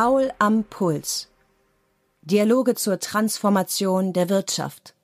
[0.00, 1.28] Paul am Puls.
[2.22, 4.94] Dialoge zur Transformation der Wirtschaft.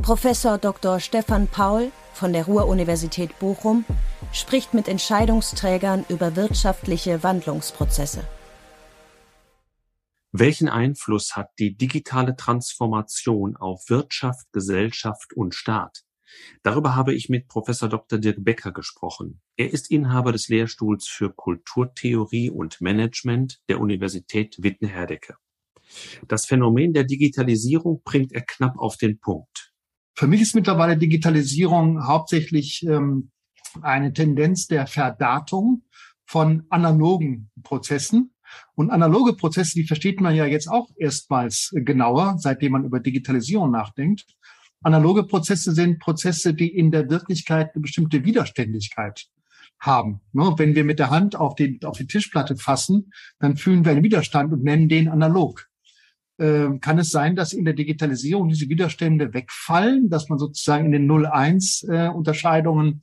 [0.00, 1.00] Professor Dr.
[1.00, 3.84] Stefan Paul von der Ruhr-Universität Bochum
[4.32, 8.22] spricht mit Entscheidungsträgern über wirtschaftliche Wandlungsprozesse.
[10.30, 16.04] Welchen Einfluss hat die digitale Transformation auf Wirtschaft, Gesellschaft und Staat?
[16.62, 18.18] Darüber habe ich mit Professor Dr.
[18.18, 19.40] Dirk Becker gesprochen.
[19.56, 25.36] Er ist Inhaber des Lehrstuhls für Kulturtheorie und Management der Universität Witten-Herdecke.
[26.28, 29.72] Das Phänomen der Digitalisierung bringt er knapp auf den Punkt.
[30.14, 33.30] Für mich ist mittlerweile Digitalisierung hauptsächlich ähm,
[33.80, 35.84] eine Tendenz der Verdatung
[36.26, 38.34] von analogen Prozessen.
[38.74, 43.70] Und analoge Prozesse, die versteht man ja jetzt auch erstmals genauer, seitdem man über Digitalisierung
[43.70, 44.26] nachdenkt.
[44.82, 49.26] Analoge Prozesse sind Prozesse, die in der Wirklichkeit eine bestimmte Widerständigkeit
[49.78, 50.20] haben.
[50.32, 53.92] Ne, wenn wir mit der Hand auf die, auf die Tischplatte fassen, dann fühlen wir
[53.92, 55.66] einen Widerstand und nennen den analog.
[56.38, 60.92] Ähm, kann es sein, dass in der Digitalisierung diese Widerstände wegfallen, dass man sozusagen in
[60.92, 63.02] den 0-1-Unterscheidungen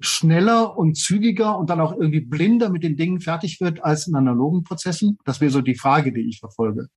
[0.00, 4.14] schneller und zügiger und dann auch irgendwie blinder mit den Dingen fertig wird als in
[4.14, 5.18] analogen Prozessen?
[5.24, 6.88] Das wäre so die Frage, die ich verfolge.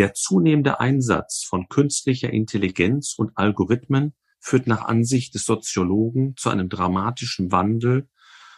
[0.00, 6.70] Der zunehmende Einsatz von künstlicher Intelligenz und Algorithmen führt nach Ansicht des Soziologen zu einem
[6.70, 8.08] dramatischen Wandel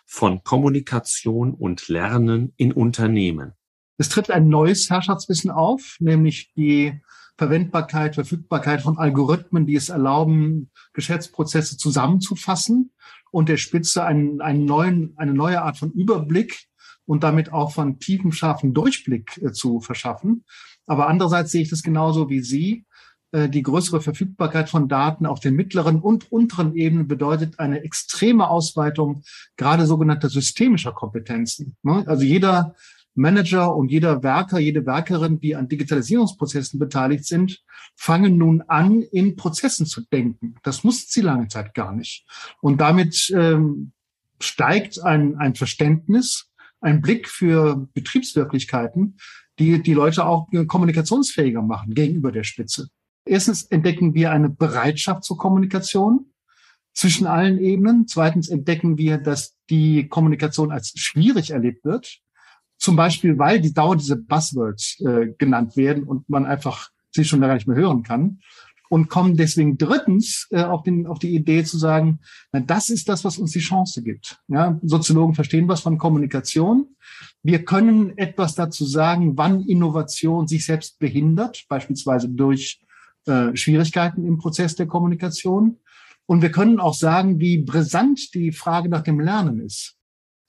[0.07, 3.55] von Kommunikation und Lernen in Unternehmen.
[3.99, 7.01] Es tritt ein neues Herrschaftswissen auf, nämlich die
[7.37, 12.93] Verwendbarkeit, Verfügbarkeit von Algorithmen, die es erlauben, Geschäftsprozesse zusammenzufassen
[13.33, 16.69] und der Spitze einen, einen neuen, eine neue Art von Überblick
[17.05, 20.45] und damit auch von tiefem, scharfen Durchblick äh, zu verschaffen.
[20.87, 22.85] Aber andererseits sehe ich das genauso wie Sie.
[23.33, 28.49] Äh, die größere Verfügbarkeit von Daten auf den mittleren und unteren Ebenen bedeutet eine extreme
[28.49, 29.23] Ausweitung
[29.57, 31.77] gerade sogenannter systemischer Kompetenzen.
[31.83, 32.05] Ne?
[32.07, 32.75] Also jeder
[33.15, 37.63] Manager und jeder Werker, jede Werkerin, die an Digitalisierungsprozessen beteiligt sind,
[37.95, 40.55] fangen nun an, in Prozessen zu denken.
[40.63, 42.25] Das mussten sie lange Zeit gar nicht.
[42.61, 43.93] Und damit ähm,
[44.41, 46.51] steigt ein, ein Verständnis,
[46.81, 49.19] ein Blick für Betriebswirklichkeiten,
[49.59, 52.89] die die Leute auch kommunikationsfähiger machen gegenüber der Spitze.
[53.25, 56.33] Erstens entdecken wir eine Bereitschaft zur Kommunikation
[56.95, 58.07] zwischen allen Ebenen.
[58.07, 62.19] Zweitens entdecken wir, dass die Kommunikation als schwierig erlebt wird.
[62.79, 67.41] Zum Beispiel, weil die dauernd diese Buzzwords äh, genannt werden und man einfach sie schon
[67.41, 68.41] gar nicht mehr hören kann.
[68.89, 72.19] Und kommen deswegen drittens äh, auf, den, auf die Idee zu sagen,
[72.53, 74.39] na, das ist das, was uns die Chance gibt.
[74.49, 76.95] Ja, Soziologen verstehen was von Kommunikation.
[77.43, 82.81] Wir können etwas dazu sagen, wann Innovation sich selbst behindert, beispielsweise durch
[83.27, 85.79] äh, Schwierigkeiten im Prozess der Kommunikation.
[86.27, 89.97] Und wir können auch sagen, wie brisant die Frage nach dem Lernen ist.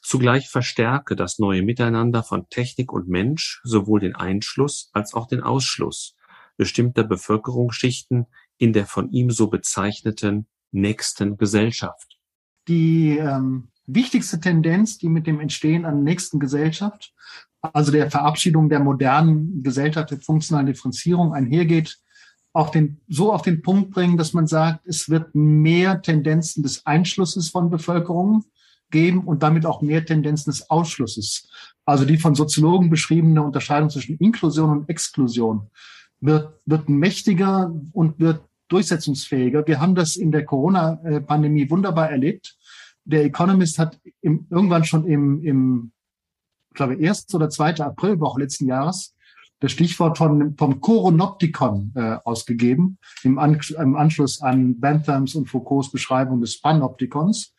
[0.02, 5.42] Zugleich verstärke das neue Miteinander von Technik und Mensch sowohl den Einschluss als auch den
[5.42, 6.16] Ausschluss
[6.58, 12.20] bestimmter Bevölkerungsschichten in der von ihm so bezeichneten nächsten Gesellschaft.
[12.68, 17.14] Die ähm, wichtigste Tendenz, die mit dem Entstehen einer nächsten Gesellschaft,
[17.62, 22.00] also der Verabschiedung der modernen Gesellschaft der funktionalen Differenzierung einhergeht,
[22.52, 26.86] auf den, so auf den Punkt bringen, dass man sagt, es wird mehr Tendenzen des
[26.86, 28.44] Einschlusses von Bevölkerungen
[28.92, 31.50] geben und damit auch mehr Tendenzen des Ausschlusses.
[31.84, 35.70] Also die von Soziologen beschriebene Unterscheidung zwischen Inklusion und Exklusion
[36.22, 39.66] wird, wird mächtiger und wird durchsetzungsfähiger.
[39.68, 42.56] Wir haben das in der Corona-Pandemie wunderbar erlebt.
[43.06, 45.92] Der Economist hat im, irgendwann schon im, im,
[46.70, 47.34] ich glaube, 1.
[47.34, 47.80] oder 2.
[47.80, 49.14] Aprilwoche letzten Jahres
[49.64, 55.90] das Stichwort von, vom Coronoptikon äh, ausgegeben, im, An im Anschluss an Benthams und Foucaults
[55.90, 57.54] Beschreibung des Panoptikons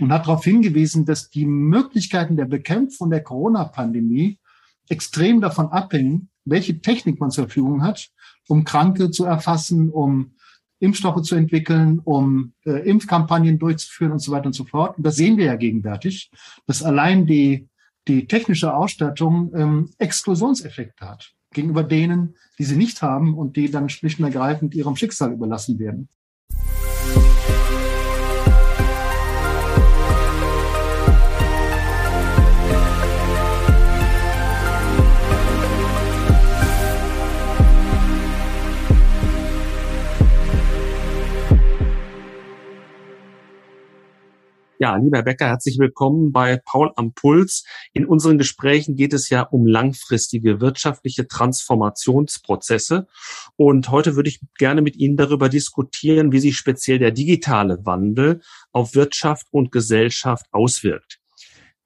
[0.00, 4.40] und hat darauf hingewiesen, dass die Möglichkeiten der Bekämpfung der Corona-Pandemie
[4.88, 8.10] extrem davon abhängen, welche Technik man zur Verfügung hat,
[8.48, 10.34] um Kranke zu erfassen, um
[10.80, 14.98] Impfstoffe zu entwickeln, um äh, Impfkampagnen durchzuführen und so weiter und so fort.
[14.98, 16.30] Und das sehen wir ja gegenwärtig,
[16.66, 17.68] dass allein die,
[18.08, 23.88] die technische Ausstattung ähm, Exklusionseffekte hat gegenüber denen, die sie nicht haben und die dann
[23.88, 26.08] schlicht und ergreifend ihrem Schicksal überlassen werden.
[44.84, 47.64] Ja, lieber Becker, herzlich willkommen bei Paul am Puls.
[47.94, 53.06] In unseren Gesprächen geht es ja um langfristige wirtschaftliche Transformationsprozesse.
[53.56, 58.42] Und heute würde ich gerne mit Ihnen darüber diskutieren, wie sich speziell der digitale Wandel
[58.72, 61.18] auf Wirtschaft und Gesellschaft auswirkt.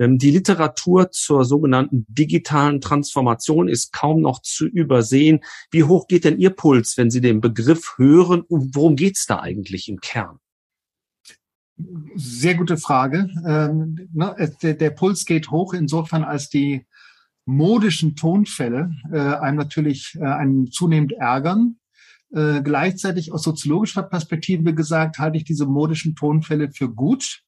[0.01, 5.45] Ähm, die Literatur zur sogenannten digitalen Transformation ist kaum noch zu übersehen.
[5.71, 8.41] Wie hoch geht denn Ihr Puls, wenn Sie den Begriff hören?
[8.41, 10.41] Und worum geht's da eigentlich im Kern?
[12.17, 13.31] Sehr gute Frage.
[13.47, 16.87] Ähm, ne, der, der, Puls geht hoch insofern, als die
[17.47, 21.77] modischen Tonfälle äh, einem natürlich äh, einen zunehmend ärgern.
[22.33, 27.43] Äh, gleichzeitig aus soziologischer Perspektive gesagt, halte ich diese modischen Tonfälle für gut,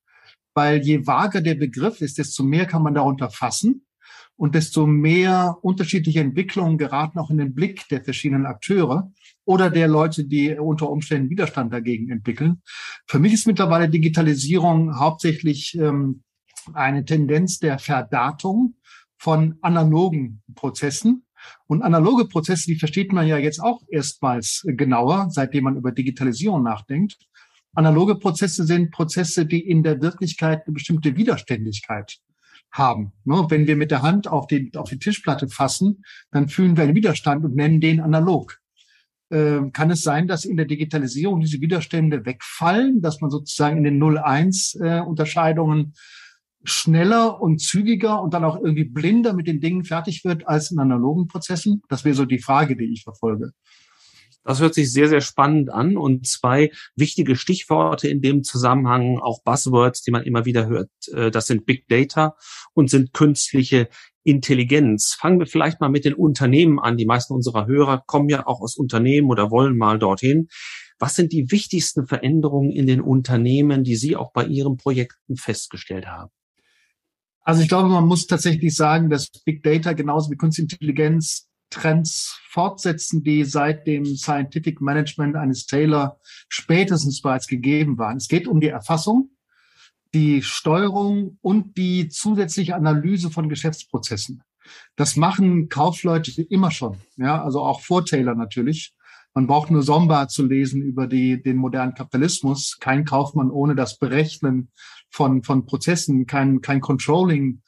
[0.54, 3.84] weil je vager der Begriff ist, desto mehr kann man darunter fassen
[4.36, 9.12] und desto mehr unterschiedliche Entwicklungen geraten auch in den Blick der verschiedenen Akteure
[9.44, 12.62] oder der Leute, die unter Umständen Widerstand dagegen entwickeln.
[13.06, 16.22] Für mich ist mittlerweile Digitalisierung hauptsächlich ähm,
[16.72, 18.76] eine Tendenz der Verdatung
[19.18, 21.26] von analogen Prozessen.
[21.66, 26.62] Und analoge Prozesse, die versteht man ja jetzt auch erstmals genauer, seitdem man über Digitalisierung
[26.62, 27.18] nachdenkt.
[27.74, 32.18] Analoge Prozesse sind Prozesse, die in der Wirklichkeit eine bestimmte Widerständigkeit
[32.72, 33.12] haben.
[33.24, 36.84] Ne, wenn wir mit der Hand auf die, auf die Tischplatte fassen, dann fühlen wir
[36.84, 38.58] einen Widerstand und nennen den analog.
[39.32, 43.84] Ähm, kann es sein, dass in der Digitalisierung diese Widerstände wegfallen, dass man sozusagen in
[43.84, 45.98] den 0-1-Unterscheidungen äh,
[46.64, 50.78] schneller und zügiger und dann auch irgendwie blinder mit den Dingen fertig wird als in
[50.78, 51.82] analogen Prozessen?
[51.88, 53.52] Das wäre so die Frage, die ich verfolge.
[54.42, 55.96] Das hört sich sehr, sehr spannend an.
[55.96, 61.30] Und zwei wichtige Stichworte in dem Zusammenhang, auch Buzzwords, die man immer wieder hört, äh,
[61.30, 62.34] das sind Big Data
[62.72, 63.88] und sind künstliche
[64.22, 65.16] Intelligenz.
[65.18, 66.96] Fangen wir vielleicht mal mit den Unternehmen an.
[66.96, 70.48] Die meisten unserer Hörer kommen ja auch aus Unternehmen oder wollen mal dorthin.
[70.98, 76.06] Was sind die wichtigsten Veränderungen in den Unternehmen, die Sie auch bei Ihren Projekten festgestellt
[76.06, 76.30] haben?
[77.42, 82.40] Also ich glaube, man muss tatsächlich sagen, dass Big Data genauso wie Künstliche Intelligenz Trends
[82.48, 86.18] fortsetzen, die seit dem Scientific Management eines Taylor
[86.48, 88.16] spätestens bereits gegeben waren.
[88.16, 89.30] Es geht um die Erfassung,
[90.12, 94.42] die Steuerung und die zusätzliche Analyse von Geschäftsprozessen.
[94.96, 98.94] Das machen Kaufleute immer schon, ja, also auch vor Taylor natürlich.
[99.32, 102.78] Man braucht nur Somba zu lesen über die, den modernen Kapitalismus.
[102.80, 104.72] Kein Kaufmann ohne das Berechnen
[105.08, 107.62] von, von Prozessen, kein, kein Controlling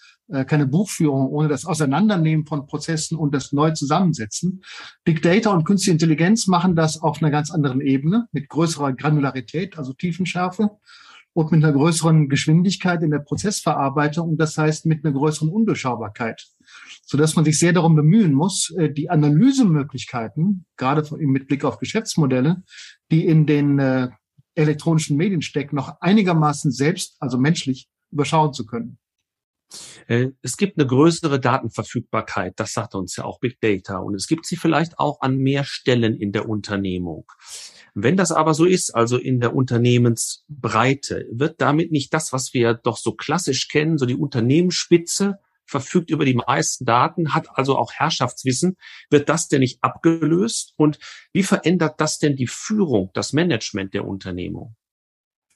[0.47, 4.63] keine Buchführung ohne das Auseinandernehmen von Prozessen und das neu zusammensetzen.
[5.05, 9.79] Big Data und Künstliche Intelligenz machen das auf einer ganz anderen Ebene mit größerer Granularität,
[9.79, 10.71] also Tiefenschärfe
[11.35, 16.47] und mit einer größeren Geschwindigkeit in der Prozessverarbeitung das heißt mit einer größeren Undurchschaubarkeit,
[17.05, 21.79] so dass man sich sehr darum bemühen muss, äh, die Analysemöglichkeiten, gerade mit Blick auf
[21.79, 22.63] Geschäftsmodelle,
[23.11, 24.09] die in den äh,
[24.55, 28.99] elektronischen Medien stecken, noch einigermaßen selbst, also menschlich, überschauen zu können.
[30.09, 34.27] Äh, es gibt eine größere Datenverfügbarkeit, das sagt uns ja auch Big Data, und es
[34.27, 37.31] gibt sie vielleicht auch an mehr Stellen in der Unternehmung.
[37.95, 42.75] Wenn das aber so ist, also in der Unternehmensbreite, wird damit nicht das, was wir
[42.75, 47.93] doch so klassisch kennen, so die Unternehmensspitze verfügt über die meisten Daten, hat also auch
[47.93, 48.77] Herrschaftswissen,
[49.11, 50.75] wird das denn nicht abgelöst?
[50.77, 50.99] Und
[51.33, 54.77] wie verändert das denn die Führung, das Management der Unternehmung?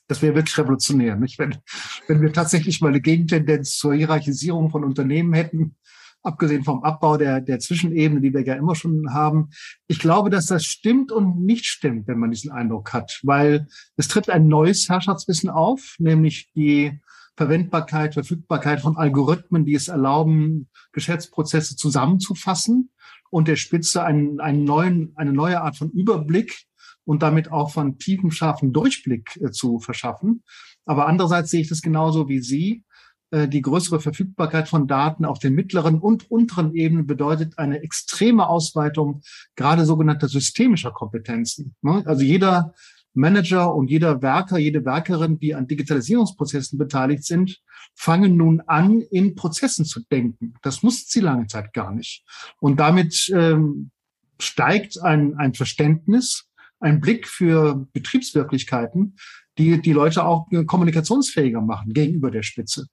[0.09, 1.17] Das wäre wirklich revolutionär.
[1.17, 1.39] Nicht?
[1.39, 1.59] Wenn,
[2.09, 5.77] wenn wir tatsächlich mal eine Gegentendenz zur Hierarchisierung von Unternehmen hätten,
[6.23, 9.51] abgesehen vom Abbau der, der Zwischenebene, die wir ja immer schon haben.
[9.87, 14.09] Ich glaube, dass das stimmt und nicht stimmt, wenn man diesen Eindruck hat, weil es
[14.09, 17.01] tritt ein neues Herrschaftswissen auf, nämlich die
[17.37, 22.91] Verwendbarkeit, Verfügbarkeit von Algorithmen, die es erlauben, Geschäftsprozesse zusammenzufassen
[23.31, 26.67] und der Spitze einen, einen neuen, eine neue Art von Überblick
[27.05, 30.43] und damit auch von tiefem, scharfen Durchblick äh, zu verschaffen.
[30.87, 32.85] Aber andererseits sehe ich das genauso wie Sie.
[33.31, 38.49] Äh, die größere Verfügbarkeit von Daten auf den mittleren und unteren Ebenen bedeutet eine extreme
[38.49, 39.23] Ausweitung
[39.57, 41.75] gerade sogenannter systemischer Kompetenzen.
[41.83, 42.03] Ne?
[42.07, 42.73] Also jeder
[43.15, 47.61] Manager und jeder Werker, jede Werkerin, die an Digitalisierungsprozessen beteiligt sind,
[47.95, 50.55] fangen nun an, in Prozessen zu denken.
[50.63, 52.25] Das mussten sie lange Zeit gar nicht.
[52.61, 53.91] Und damit ähm,
[54.39, 59.17] steigt ein, ein Verständnis ein Blick für Betriebswirklichkeiten,
[59.59, 62.87] die die Leute auch kommunikationsfähiger machen gegenüber der Spitze.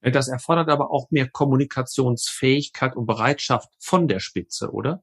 [0.00, 5.02] Das erfordert aber auch mehr Kommunikationsfähigkeit und Bereitschaft von der Spitze, oder?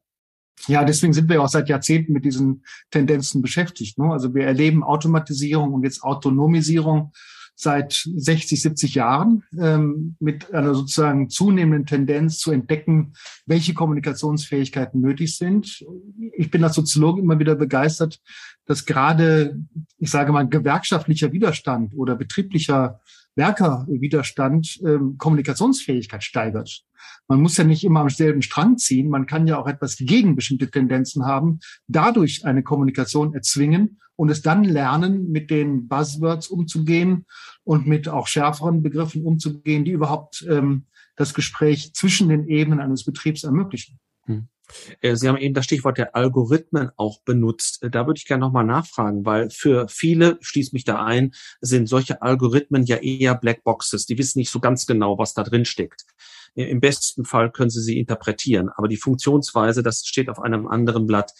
[0.68, 3.98] Ja, deswegen sind wir auch seit Jahrzehnten mit diesen Tendenzen beschäftigt.
[3.98, 4.12] Ne?
[4.12, 7.14] Also wir erleben Automatisierung und jetzt Autonomisierung
[7.56, 13.14] seit 60, 70 Jahren ähm, mit einer sozusagen zunehmenden Tendenz zu entdecken,
[13.46, 15.86] welche Kommunikationsfähigkeiten nötig sind.
[16.36, 18.20] Ich bin als Soziologe immer wieder begeistert,
[18.66, 19.60] dass gerade,
[19.98, 23.00] ich sage mal, gewerkschaftlicher Widerstand oder betrieblicher
[23.36, 26.84] Werkerwiderstand ähm, Kommunikationsfähigkeit steigert.
[27.28, 30.36] Man muss ja nicht immer am selben Strang ziehen, man kann ja auch etwas gegen
[30.36, 37.26] bestimmte Tendenzen haben, dadurch eine Kommunikation erzwingen und es dann lernen, mit den Buzzwords umzugehen
[37.64, 40.86] und mit auch schärferen Begriffen umzugehen, die überhaupt ähm,
[41.16, 43.98] das Gespräch zwischen den Ebenen eines Betriebs ermöglichen.
[44.28, 44.48] Hm.
[45.02, 47.82] Äh, Sie haben eben das Stichwort der Algorithmen auch benutzt.
[47.82, 51.90] Äh, da würde ich gerne nochmal nachfragen, weil für viele, schließt mich da ein, sind
[51.90, 54.06] solche Algorithmen ja eher Blackboxes.
[54.06, 56.06] Die wissen nicht so ganz genau, was da drin steckt.
[56.54, 61.08] Im besten Fall können Sie sie interpretieren, aber die Funktionsweise, das steht auf einem anderen
[61.08, 61.32] Blatt.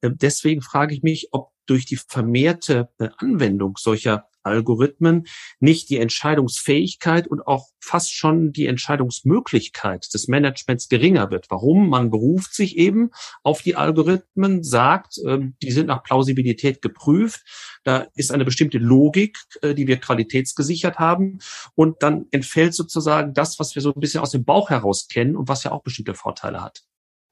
[0.00, 2.88] Äh, deswegen frage ich mich, ob durch die vermehrte
[3.18, 5.26] Anwendung solcher Algorithmen
[5.58, 11.46] nicht die Entscheidungsfähigkeit und auch fast schon die Entscheidungsmöglichkeit des Managements geringer wird.
[11.50, 11.88] Warum?
[11.88, 13.10] Man beruft sich eben
[13.42, 17.42] auf die Algorithmen, sagt, ähm, die sind nach Plausibilität geprüft,
[17.84, 21.38] da ist eine bestimmte Logik, äh, die wir qualitätsgesichert haben
[21.74, 25.36] und dann entfällt sozusagen das, was wir so ein bisschen aus dem Bauch heraus kennen
[25.36, 26.82] und was ja auch bestimmte Vorteile hat.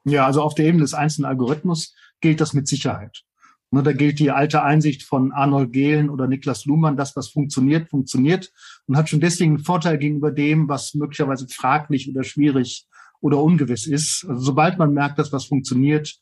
[0.04, 3.24] Ja, also auf der Ebene des einzelnen Algorithmus gilt das mit Sicherheit.
[3.70, 7.90] Ne, da gilt die alte Einsicht von Arnold Gehlen oder Niklas Luhmann, das, was funktioniert,
[7.90, 8.50] funktioniert
[8.86, 12.86] und hat schon deswegen einen Vorteil gegenüber dem, was möglicherweise fraglich oder schwierig
[13.20, 14.24] oder ungewiss ist.
[14.26, 16.18] Also sobald man merkt, dass was funktioniert,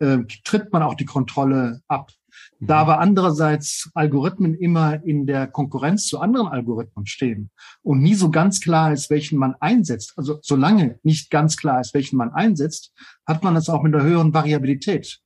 [0.00, 2.10] äh, tritt man auch die Kontrolle ab.
[2.58, 2.66] Mhm.
[2.66, 7.50] Da aber andererseits Algorithmen immer in der Konkurrenz zu anderen Algorithmen stehen
[7.82, 11.94] und nie so ganz klar ist, welchen man einsetzt, also solange nicht ganz klar ist,
[11.94, 12.92] welchen man einsetzt,
[13.26, 15.20] hat man das auch mit einer höheren Variabilität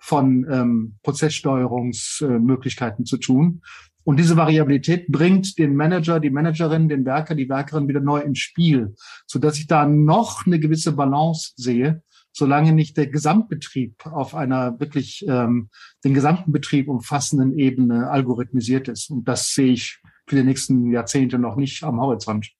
[0.00, 3.60] von ähm, Prozesssteuerungsmöglichkeiten zu tun.
[4.02, 8.38] Und diese Variabilität bringt den Manager, die Managerin, den Werker, die Werkerin wieder neu ins
[8.38, 8.94] Spiel,
[9.26, 12.02] so dass ich da noch eine gewisse Balance sehe,
[12.32, 15.68] solange nicht der Gesamtbetrieb auf einer wirklich ähm,
[16.02, 19.10] den gesamten Betrieb umfassenden Ebene algorithmisiert ist.
[19.10, 22.50] Und das sehe ich für die nächsten Jahrzehnte noch nicht am Horizont.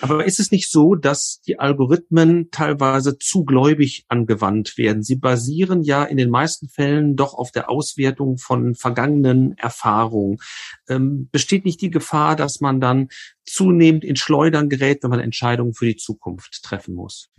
[0.00, 5.02] Aber ist es nicht so, dass die Algorithmen teilweise zu gläubig angewandt werden?
[5.02, 10.38] Sie basieren ja in den meisten Fällen doch auf der Auswertung von vergangenen Erfahrungen.
[10.88, 13.08] Ähm, besteht nicht die Gefahr, dass man dann
[13.44, 17.30] zunehmend in Schleudern gerät, wenn man Entscheidungen für die Zukunft treffen muss?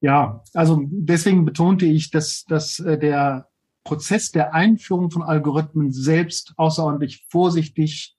[0.00, 3.48] Ja, also deswegen betonte ich, dass, dass äh, der
[3.84, 8.16] Prozess der Einführung von Algorithmen selbst außerordentlich vorsichtig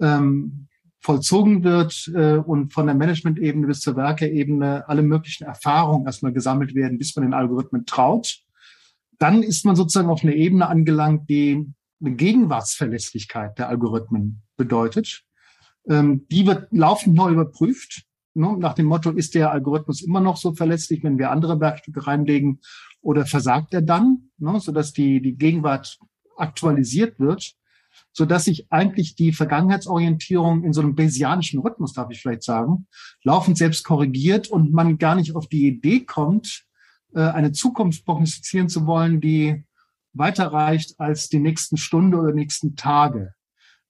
[0.00, 0.68] ähm,
[1.06, 6.74] vollzogen wird äh, und von der Management-Ebene bis zur Werkeebene alle möglichen Erfahrungen erstmal gesammelt
[6.74, 8.40] werden, bis man den Algorithmen traut.
[9.20, 11.64] Dann ist man sozusagen auf eine Ebene angelangt, die
[12.00, 15.22] eine Gegenwartsverlässlichkeit der Algorithmen bedeutet.
[15.88, 18.02] Ähm, die wird laufend neu überprüft.
[18.34, 18.56] Ne?
[18.58, 22.60] Nach dem Motto, ist der Algorithmus immer noch so verlässlich, wenn wir andere Werkstücke reinlegen
[23.00, 24.58] oder versagt er dann, ne?
[24.58, 25.98] sodass die, die Gegenwart
[26.36, 27.55] aktualisiert wird
[28.16, 32.86] so dass sich eigentlich die Vergangenheitsorientierung in so einem Bayesianischen Rhythmus, darf ich vielleicht sagen,
[33.22, 36.64] laufend selbst korrigiert und man gar nicht auf die Idee kommt,
[37.14, 39.66] äh, eine Zukunft prognostizieren zu wollen, die
[40.14, 43.34] weiter reicht als die nächsten Stunde oder nächsten Tage.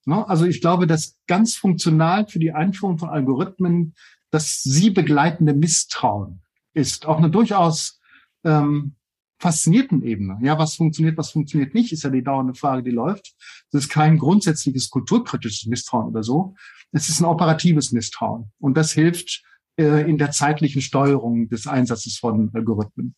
[0.06, 0.28] Ne?
[0.28, 3.94] Also ich glaube, dass ganz funktional für die Einführung von Algorithmen
[4.32, 6.42] das sie begleitende Misstrauen
[6.74, 7.06] ist.
[7.06, 8.00] Auch eine durchaus
[8.42, 8.96] ähm,
[9.38, 10.38] faszinierten Ebene.
[10.42, 13.34] Ja, was funktioniert, was funktioniert nicht, ist ja die dauernde Frage, die läuft.
[13.70, 16.54] Das ist kein grundsätzliches kulturkritisches Misstrauen oder so.
[16.92, 18.50] Es ist ein operatives Misstrauen.
[18.58, 19.42] Und das hilft
[19.78, 23.14] äh, in der zeitlichen Steuerung des Einsatzes von Algorithmen.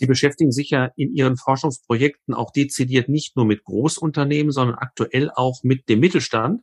[0.00, 5.30] Sie beschäftigen sich ja in Ihren Forschungsprojekten auch dezidiert nicht nur mit Großunternehmen, sondern aktuell
[5.34, 6.62] auch mit dem Mittelstand,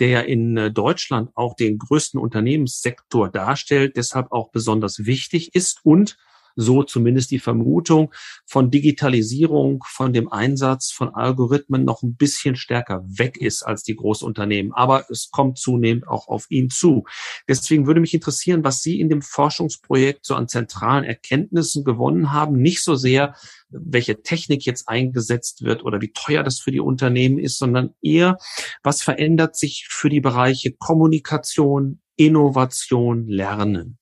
[0.00, 5.80] der ja in äh, Deutschland auch den größten Unternehmenssektor darstellt, deshalb auch besonders wichtig ist
[5.84, 6.16] und
[6.58, 8.12] so zumindest die Vermutung,
[8.44, 13.94] von Digitalisierung, von dem Einsatz von Algorithmen noch ein bisschen stärker weg ist als die
[13.94, 14.72] Großunternehmen.
[14.72, 17.04] Aber es kommt zunehmend auch auf ihn zu.
[17.46, 22.60] Deswegen würde mich interessieren, was Sie in dem Forschungsprojekt so an zentralen Erkenntnissen gewonnen haben.
[22.60, 23.36] Nicht so sehr,
[23.70, 28.38] welche Technik jetzt eingesetzt wird oder wie teuer das für die Unternehmen ist, sondern eher,
[28.82, 33.97] was verändert sich für die Bereiche Kommunikation, Innovation, Lernen.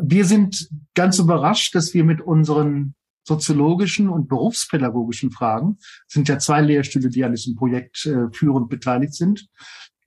[0.00, 2.94] Wir sind ganz überrascht, dass wir mit unseren
[3.24, 9.14] soziologischen und berufspädagogischen Fragen, sind ja zwei Lehrstühle, die an diesem Projekt äh, führend beteiligt
[9.14, 9.48] sind,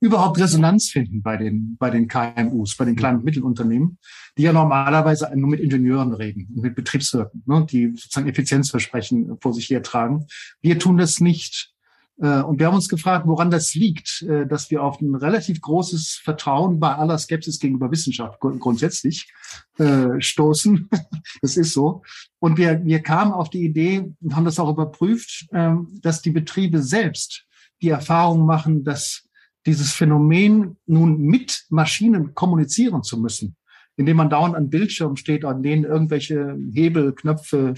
[0.00, 3.98] überhaupt Resonanz finden bei den, bei den KMUs, bei den kleinen und Mittelunternehmen,
[4.36, 9.54] die ja normalerweise nur mit Ingenieuren reden und mit Betriebswirten, ne, die sozusagen Effizienzversprechen vor
[9.54, 10.26] sich hertragen.
[10.60, 11.72] Wir tun das nicht.
[12.18, 15.60] Äh, und wir haben uns gefragt, woran das liegt, äh, dass wir auf ein relativ
[15.60, 19.32] großes Vertrauen bei aller Skepsis gegenüber Wissenschaft grundsätzlich
[19.78, 20.88] äh, stoßen.
[21.42, 22.02] Das ist so.
[22.38, 26.30] Und wir, wir kamen auf die Idee und haben das auch überprüft, ähm, dass die
[26.30, 27.44] Betriebe selbst
[27.82, 29.28] die Erfahrung machen, dass
[29.66, 33.56] dieses Phänomen nun mit Maschinen kommunizieren zu müssen,
[33.96, 37.74] indem man dauernd an Bildschirmen steht, an denen irgendwelche Hebel, Knöpfe,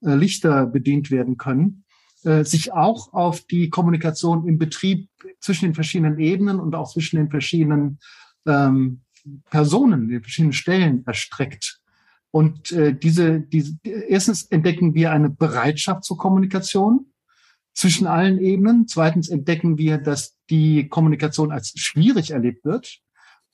[0.00, 1.84] Lichter bedient werden können,
[2.26, 5.08] äh, sich auch auf die Kommunikation im Betrieb
[5.40, 7.98] zwischen den verschiedenen Ebenen und auch zwischen den verschiedenen
[8.46, 9.02] ähm,
[9.50, 11.80] Personen, den verschiedenen Stellen erstreckt.
[12.30, 17.06] Und äh, diese, diese, erstens entdecken wir eine Bereitschaft zur Kommunikation
[17.72, 18.88] zwischen allen Ebenen.
[18.88, 22.98] Zweitens entdecken wir, dass die Kommunikation als schwierig erlebt wird.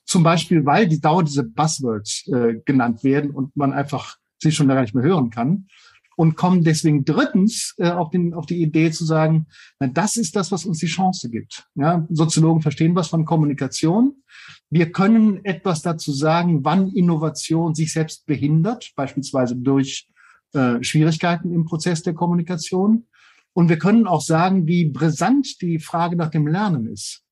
[0.05, 4.67] Zum Beispiel, weil die Dauer diese Buzzwords äh, genannt werden und man einfach sie schon
[4.67, 5.67] gar nicht mehr hören kann.
[6.15, 9.47] Und kommen deswegen drittens äh, auf, den, auf die Idee zu sagen,
[9.79, 11.65] na, das ist das, was uns die Chance gibt.
[11.75, 14.23] Ja, Soziologen verstehen was von Kommunikation.
[14.69, 20.07] Wir können etwas dazu sagen, wann Innovation sich selbst behindert, beispielsweise durch
[20.53, 23.07] äh, Schwierigkeiten im Prozess der Kommunikation.
[23.53, 27.23] Und wir können auch sagen, wie brisant die Frage nach dem Lernen ist.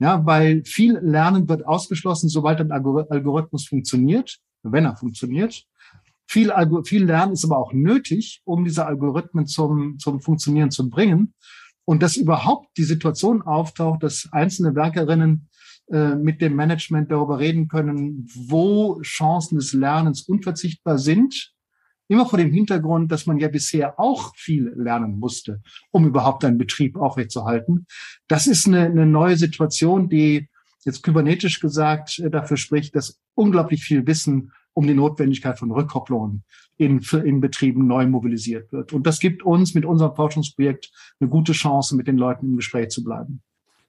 [0.00, 5.66] Ja, weil viel Lernen wird ausgeschlossen, sobald ein Algorithmus funktioniert, wenn er funktioniert.
[6.26, 6.52] Viel,
[6.84, 11.34] viel Lernen ist aber auch nötig, um diese Algorithmen zum, zum Funktionieren zu bringen.
[11.84, 15.48] Und dass überhaupt die Situation auftaucht, dass einzelne Werkerinnen
[15.90, 21.54] äh, mit dem Management darüber reden können, wo Chancen des Lernens unverzichtbar sind
[22.06, 26.58] Immer vor dem Hintergrund, dass man ja bisher auch viel lernen musste, um überhaupt einen
[26.58, 27.86] Betrieb aufrechtzuerhalten.
[28.28, 30.48] Das ist eine, eine neue Situation, die
[30.84, 36.44] jetzt kybernetisch gesagt äh, dafür spricht, dass unglaublich viel Wissen um die Notwendigkeit von Rückkopplungen
[36.76, 38.92] in, in Betrieben neu mobilisiert wird.
[38.92, 40.90] Und das gibt uns mit unserem Forschungsprojekt
[41.20, 43.42] eine gute Chance, mit den Leuten im Gespräch zu bleiben.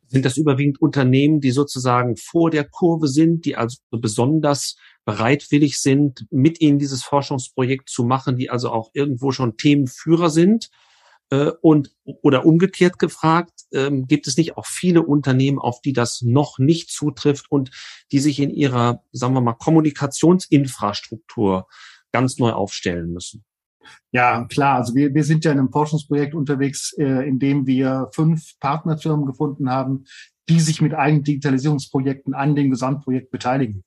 [0.07, 6.27] Sind das überwiegend Unternehmen, die sozusagen vor der Kurve sind, die also besonders bereitwillig sind,
[6.29, 10.69] mit ihnen dieses Forschungsprojekt zu machen, die also auch irgendwo schon Themenführer sind?
[11.31, 16.21] Äh, und oder umgekehrt gefragt, ähm, gibt es nicht auch viele Unternehmen, auf die das
[16.21, 17.71] noch nicht zutrifft und
[18.11, 21.67] die sich in ihrer, sagen wir mal, Kommunikationsinfrastruktur
[22.11, 23.43] ganz neu aufstellen müssen?
[24.11, 24.77] Ja, klar.
[24.77, 29.25] Also wir, wir sind ja in einem Forschungsprojekt unterwegs, äh, in dem wir fünf Partnerfirmen
[29.25, 30.05] gefunden haben,
[30.47, 33.83] die sich mit eigenen Digitalisierungsprojekten an dem Gesamtprojekt beteiligen.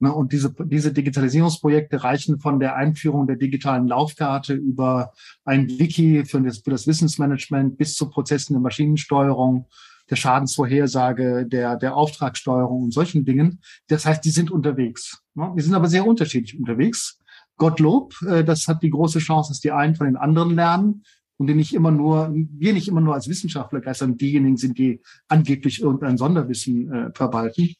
[0.00, 5.12] Ne, und diese, diese Digitalisierungsprojekte reichen von der Einführung der digitalen Laufkarte über
[5.44, 9.66] ein Wiki für das, für das Wissensmanagement bis zu Prozessen der Maschinensteuerung,
[10.08, 13.60] der Schadensvorhersage, der, der Auftragssteuerung und solchen Dingen.
[13.88, 15.20] Das heißt, die sind unterwegs.
[15.34, 15.52] Ne.
[15.56, 17.18] Die sind aber sehr unterschiedlich unterwegs.
[17.56, 21.02] Gottlob, äh, das hat die große Chance, dass die einen von den anderen lernen
[21.38, 25.00] und die nicht immer nur, wir nicht immer nur als Wissenschaftler geistern, diejenigen sind, die
[25.28, 27.74] angeblich irgendein Sonderwissen äh, verwalten.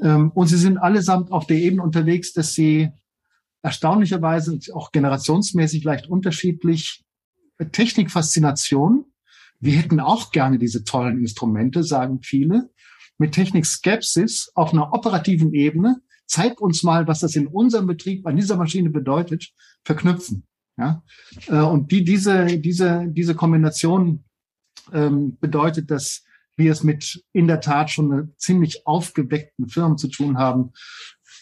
[0.00, 2.90] Ähm, und sie sind allesamt auf der Ebene unterwegs, dass sie
[3.62, 7.04] erstaunlicherweise auch generationsmäßig leicht unterschiedlich
[7.58, 9.04] äh, Technikfaszination.
[9.58, 12.70] Wir hätten auch gerne diese tollen Instrumente, sagen viele.
[13.18, 16.00] Mit Technikskepsis auf einer operativen Ebene.
[16.26, 19.52] Zeig uns mal, was das in unserem Betrieb an dieser Maschine bedeutet,
[19.84, 20.46] verknüpfen.
[20.76, 21.02] Ja?
[21.46, 24.24] Äh, und die, diese, diese, diese Kombination
[24.92, 26.24] ähm, bedeutet, dass
[26.56, 30.72] wir es mit in der Tat schon ziemlich aufgeweckten Firmen zu tun haben.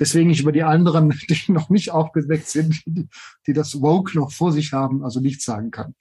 [0.00, 4.52] Deswegen ich über die anderen, die noch nicht aufgeweckt sind, die das Woke noch vor
[4.52, 5.94] sich haben, also nichts sagen kann.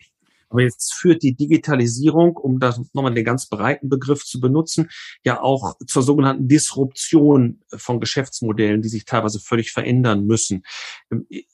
[0.49, 4.89] Aber jetzt führt die Digitalisierung, um da nochmal den ganz breiten Begriff zu benutzen,
[5.23, 10.63] ja auch zur sogenannten Disruption von Geschäftsmodellen, die sich teilweise völlig verändern müssen.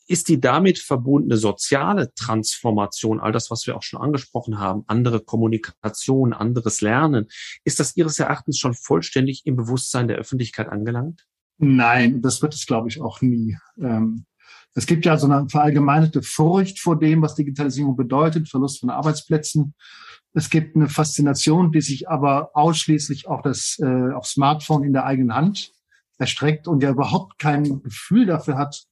[0.07, 5.21] Ist die damit verbundene soziale Transformation, all das, was wir auch schon angesprochen haben, andere
[5.21, 7.27] Kommunikation, anderes Lernen,
[7.63, 11.25] ist das Ihres Erachtens schon vollständig im Bewusstsein der Öffentlichkeit angelangt?
[11.57, 13.57] Nein, das wird es, glaube ich, auch nie.
[13.79, 14.25] Ähm,
[14.75, 19.75] es gibt ja so eine verallgemeinerte Furcht vor dem, was Digitalisierung bedeutet, Verlust von Arbeitsplätzen.
[20.33, 25.05] Es gibt eine Faszination, die sich aber ausschließlich auf das äh, auf Smartphone in der
[25.05, 25.71] eigenen Hand
[26.17, 28.83] erstreckt und ja überhaupt kein Gefühl dafür hat,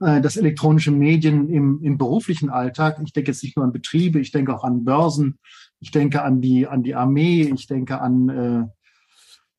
[0.00, 4.18] äh, dass elektronische Medien im, im beruflichen Alltag, ich denke jetzt nicht nur an Betriebe,
[4.18, 5.38] ich denke auch an Börsen,
[5.78, 8.79] ich denke an die an die Armee, ich denke an äh,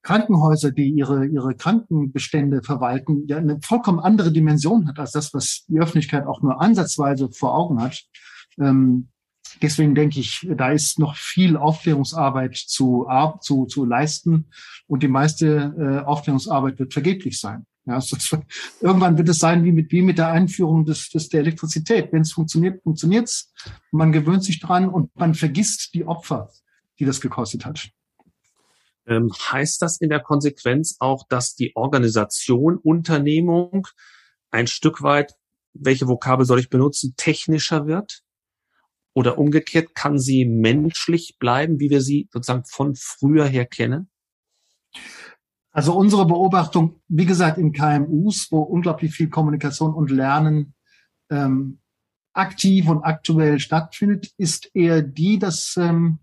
[0.03, 5.65] Krankenhäuser, die ihre, ihre Krankenbestände verwalten, ja eine vollkommen andere Dimension hat als das, was
[5.67, 8.03] die Öffentlichkeit auch nur ansatzweise vor Augen hat.
[8.59, 9.09] Ähm,
[9.61, 13.07] deswegen denke ich, da ist noch viel Aufklärungsarbeit zu,
[13.41, 14.47] zu, zu leisten
[14.87, 17.65] und die meiste äh, Aufklärungsarbeit wird vergeblich sein.
[17.85, 18.37] Ja, also,
[18.79, 22.11] irgendwann wird es sein wie mit, wie mit der Einführung des, des, der Elektrizität.
[22.11, 23.53] Wenn es funktioniert, funktioniert's.
[23.91, 26.49] Man gewöhnt sich dran und man vergisst die Opfer,
[26.99, 27.89] die das gekostet hat.
[29.07, 33.87] Ähm, heißt das in der Konsequenz auch, dass die Organisation, Unternehmung
[34.51, 35.33] ein Stück weit,
[35.73, 38.21] welche Vokabel soll ich benutzen, technischer wird?
[39.13, 44.09] Oder umgekehrt, kann sie menschlich bleiben, wie wir sie sozusagen von früher her kennen?
[45.71, 50.73] Also unsere Beobachtung, wie gesagt, in KMUs, wo unglaublich viel Kommunikation und Lernen
[51.29, 51.79] ähm,
[52.33, 56.19] aktiv und aktuell stattfindet, ist eher die, dass ähm,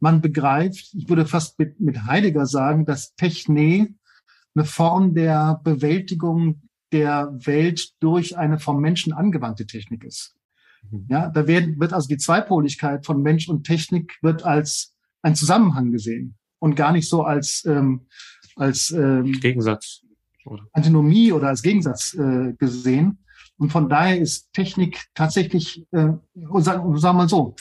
[0.00, 3.94] man begreift, ich würde fast mit, mit Heidegger sagen, dass Techne
[4.54, 10.34] eine Form der Bewältigung der Welt durch eine vom Menschen angewandte Technik ist.
[10.90, 11.06] Mhm.
[11.08, 15.92] Ja, da werden, wird also die Zweipoligkeit von Mensch und Technik wird als ein Zusammenhang
[15.92, 18.06] gesehen und gar nicht so als ähm,
[18.56, 20.02] als ähm, Gegensatz
[20.44, 23.24] oder Antinomie oder als Gegensatz äh, gesehen.
[23.58, 27.54] Und von daher ist Technik tatsächlich, äh, sagen, sagen wir mal so,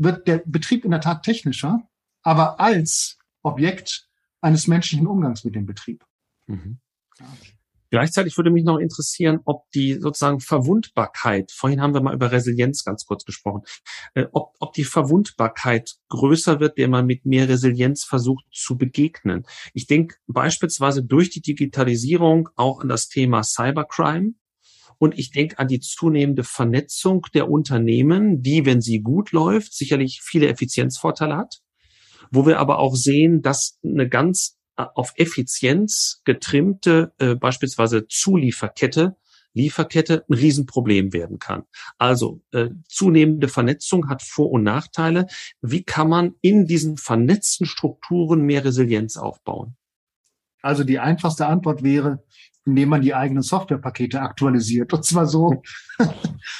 [0.00, 1.86] wird der Betrieb in der Tat technischer,
[2.22, 4.08] aber als Objekt
[4.40, 6.04] eines menschlichen Umgangs mit dem Betrieb.
[6.46, 6.80] Mhm.
[7.18, 7.26] Ja.
[7.90, 12.84] Gleichzeitig würde mich noch interessieren, ob die sozusagen Verwundbarkeit, vorhin haben wir mal über Resilienz
[12.84, 13.62] ganz kurz gesprochen,
[14.14, 19.44] äh, ob, ob die Verwundbarkeit größer wird, der man mit mehr Resilienz versucht zu begegnen.
[19.74, 24.34] Ich denke beispielsweise durch die Digitalisierung auch an das Thema Cybercrime.
[25.00, 30.20] Und ich denke an die zunehmende Vernetzung der Unternehmen, die, wenn sie gut läuft, sicherlich
[30.22, 31.60] viele Effizienzvorteile hat
[32.30, 39.16] wo wir aber auch sehen, dass eine ganz auf Effizienz getrimmte äh, beispielsweise Zulieferkette
[39.52, 41.64] Lieferkette ein Riesenproblem werden kann.
[41.98, 45.26] Also äh, zunehmende Vernetzung hat Vor- und Nachteile.
[45.60, 49.76] Wie kann man in diesen vernetzten Strukturen mehr Resilienz aufbauen?
[50.62, 52.22] Also die einfachste Antwort wäre,
[52.70, 54.92] indem man die eigenen Softwarepakete aktualisiert.
[54.92, 55.62] Und zwar so,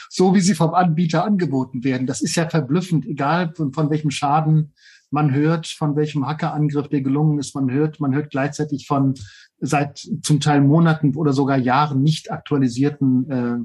[0.09, 2.07] so wie sie vom Anbieter angeboten werden.
[2.07, 4.73] Das ist ja verblüffend, egal von, von welchem Schaden
[5.11, 7.55] man hört, von welchem Hackerangriff der gelungen ist.
[7.55, 9.15] Man hört, man hört gleichzeitig von
[9.61, 13.59] seit zum Teil Monaten oder sogar Jahren nicht aktualisierten äh,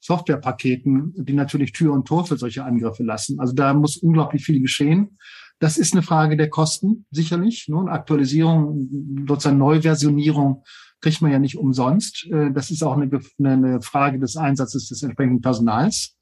[0.00, 3.38] Softwarepaketen, die natürlich Tür und Tor für solche Angriffe lassen.
[3.38, 5.18] Also da muss unglaublich viel geschehen.
[5.60, 7.68] Das ist eine Frage der Kosten, sicherlich.
[7.68, 7.84] Ne?
[7.88, 10.64] Aktualisierung, sozusagen Neuversionierung
[11.02, 12.26] kriegt man ja nicht umsonst.
[12.30, 16.16] Äh, das ist auch eine, eine Frage des Einsatzes des entsprechenden Personals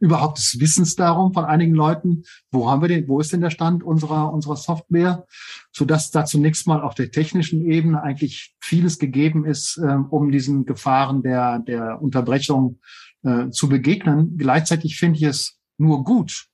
[0.00, 3.50] überhaupt des Wissens darum von einigen Leuten, wo haben wir den, wo ist denn der
[3.50, 5.24] Stand unserer, unserer Software,
[5.72, 10.30] so dass da zunächst mal auf der technischen Ebene eigentlich vieles gegeben ist, äh, um
[10.30, 12.80] diesen Gefahren der, der Unterbrechung
[13.22, 14.36] äh, zu begegnen.
[14.36, 16.46] Gleichzeitig finde ich es nur gut,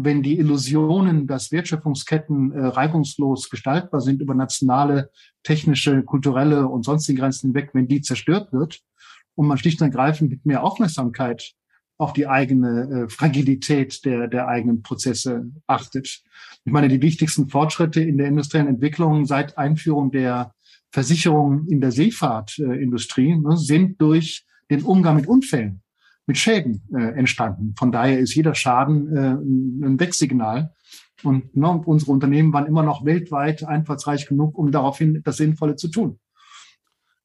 [0.00, 5.10] wenn die Illusionen, dass Wertschöpfungsketten äh, reibungslos gestaltbar sind über nationale,
[5.42, 8.80] technische, kulturelle und sonstige Grenzen hinweg, wenn die zerstört wird
[9.34, 11.52] und man schlicht und ergreifend mit mehr Aufmerksamkeit
[11.96, 16.22] auf die eigene äh, Fragilität der, der eigenen Prozesse achtet.
[16.64, 20.54] Ich meine, die wichtigsten Fortschritte in der industriellen Entwicklung seit Einführung der
[20.92, 25.82] Versicherung in der Seefahrtindustrie äh, ne, sind durch den Umgang mit Unfällen,
[26.28, 27.74] mit Schäden äh, entstanden.
[27.76, 29.30] Von daher ist jeder Schaden äh,
[29.86, 30.72] ein Wegsignal.
[31.24, 35.88] Und ne, unsere Unternehmen waren immer noch weltweit einfallsreich genug, um daraufhin das Sinnvolle zu
[35.88, 36.20] tun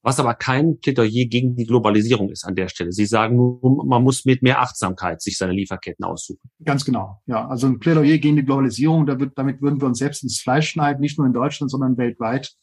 [0.04, 2.92] was aber kein Plädoyer gegen die Globalisierung ist an der Stelle.
[2.92, 6.50] Sie sagen nur, man muss mit mehr Achtsamkeit sich seine Lieferketten aussuchen.
[6.64, 7.22] Ganz genau.
[7.26, 11.00] Ja, also ein Plädoyer gegen die Globalisierung, damit würden wir uns selbst ins Fleisch schneiden,
[11.00, 12.54] nicht nur in Deutschland, sondern weltweit.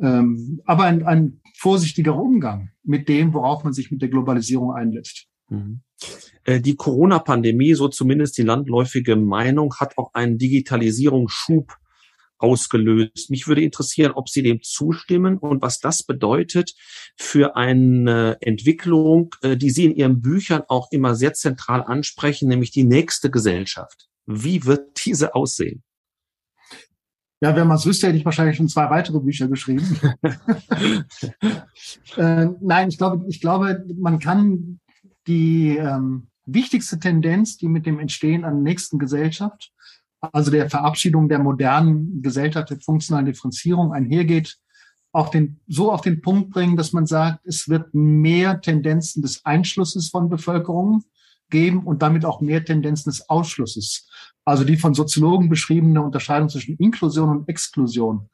[0.00, 5.29] Ähm, aber ein, ein vorsichtigerer Umgang mit dem, worauf man sich mit der Globalisierung einlässt.
[5.50, 5.82] Mhm.
[6.44, 11.76] Äh, die Corona-Pandemie, so zumindest die landläufige Meinung, hat auch einen Digitalisierungsschub
[12.38, 13.30] ausgelöst.
[13.30, 16.74] Mich würde interessieren, ob Sie dem zustimmen und was das bedeutet
[17.16, 22.70] für eine Entwicklung, äh, die Sie in Ihren Büchern auch immer sehr zentral ansprechen, nämlich
[22.70, 24.08] die nächste Gesellschaft.
[24.26, 25.82] Wie wird diese aussehen?
[27.42, 29.98] Ja, wenn man es wüsste, hätte ich wahrscheinlich schon zwei weitere Bücher geschrieben.
[32.16, 34.79] äh, nein, ich glaube, ich glaube, man kann
[35.30, 39.72] die ähm, wichtigste Tendenz, die mit dem Entstehen einer nächsten Gesellschaft
[40.20, 44.58] also der Verabschiedung der modernen Gesellschaft der funktionalen Differenzierung einhergeht,
[45.12, 49.44] auf den, so auf den Punkt bringen, dass man sagt, es wird mehr Tendenzen des
[49.44, 51.04] Einschlusses von Bevölkerung
[51.48, 54.08] geben und damit auch mehr Tendenzen des Ausschlusses.
[54.44, 58.28] Also die von Soziologen beschriebene Unterscheidung zwischen Inklusion und Exklusion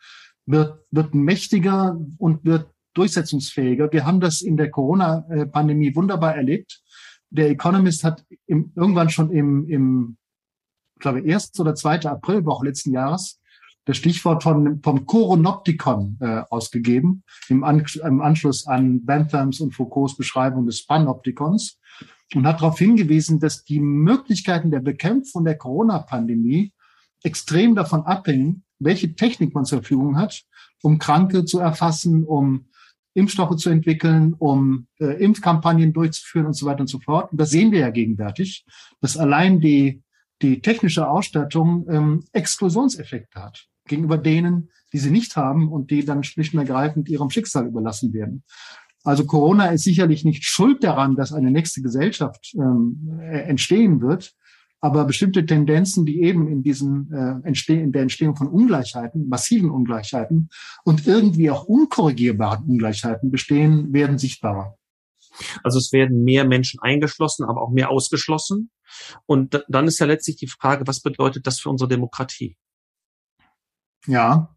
[0.44, 3.92] wird, wird mächtiger und wird durchsetzungsfähiger.
[3.92, 6.82] Wir haben das in der Corona-Pandemie wunderbar erlebt.
[7.30, 10.16] Der Economist hat im, irgendwann schon im, im
[10.94, 11.58] ich glaube, 1.
[11.60, 12.06] oder 2.
[12.06, 13.40] Aprilwoche letzten Jahres
[13.86, 20.16] das Stichwort von, vom Coronoptikon äh, ausgegeben, im, An im Anschluss an Benthams und Foucaults
[20.16, 21.78] Beschreibung des Panoptikons
[22.34, 26.72] und hat darauf hingewiesen, dass die Möglichkeiten der Bekämpfung der Corona-Pandemie
[27.22, 30.42] extrem davon abhängen, welche Technik man zur Verfügung hat,
[30.82, 32.66] um Kranke zu erfassen, um
[33.16, 37.32] Impfstoffe zu entwickeln, um äh, Impfkampagnen durchzuführen und so weiter und so fort.
[37.32, 38.64] Und das sehen wir ja gegenwärtig,
[39.00, 40.02] dass allein die
[40.42, 46.24] die technische Ausstattung ähm, Exklusionseffekte hat gegenüber denen, die sie nicht haben und die dann
[46.24, 48.42] schlicht und ergreifend ihrem Schicksal überlassen werden.
[49.04, 54.34] Also Corona ist sicherlich nicht schuld daran, dass eine nächste Gesellschaft ähm, äh, entstehen wird,
[54.80, 59.70] aber bestimmte Tendenzen, die eben in diesen äh, entstehen, in der Entstehung von Ungleichheiten, massiven
[59.70, 60.50] Ungleichheiten
[60.84, 64.76] und irgendwie auch unkorrigierbaren Ungleichheiten bestehen, werden sichtbarer.
[65.62, 68.70] Also es werden mehr Menschen eingeschlossen, aber auch mehr ausgeschlossen.
[69.26, 72.56] Und dann ist ja letztlich die Frage, was bedeutet das für unsere Demokratie?
[74.06, 74.54] Ja,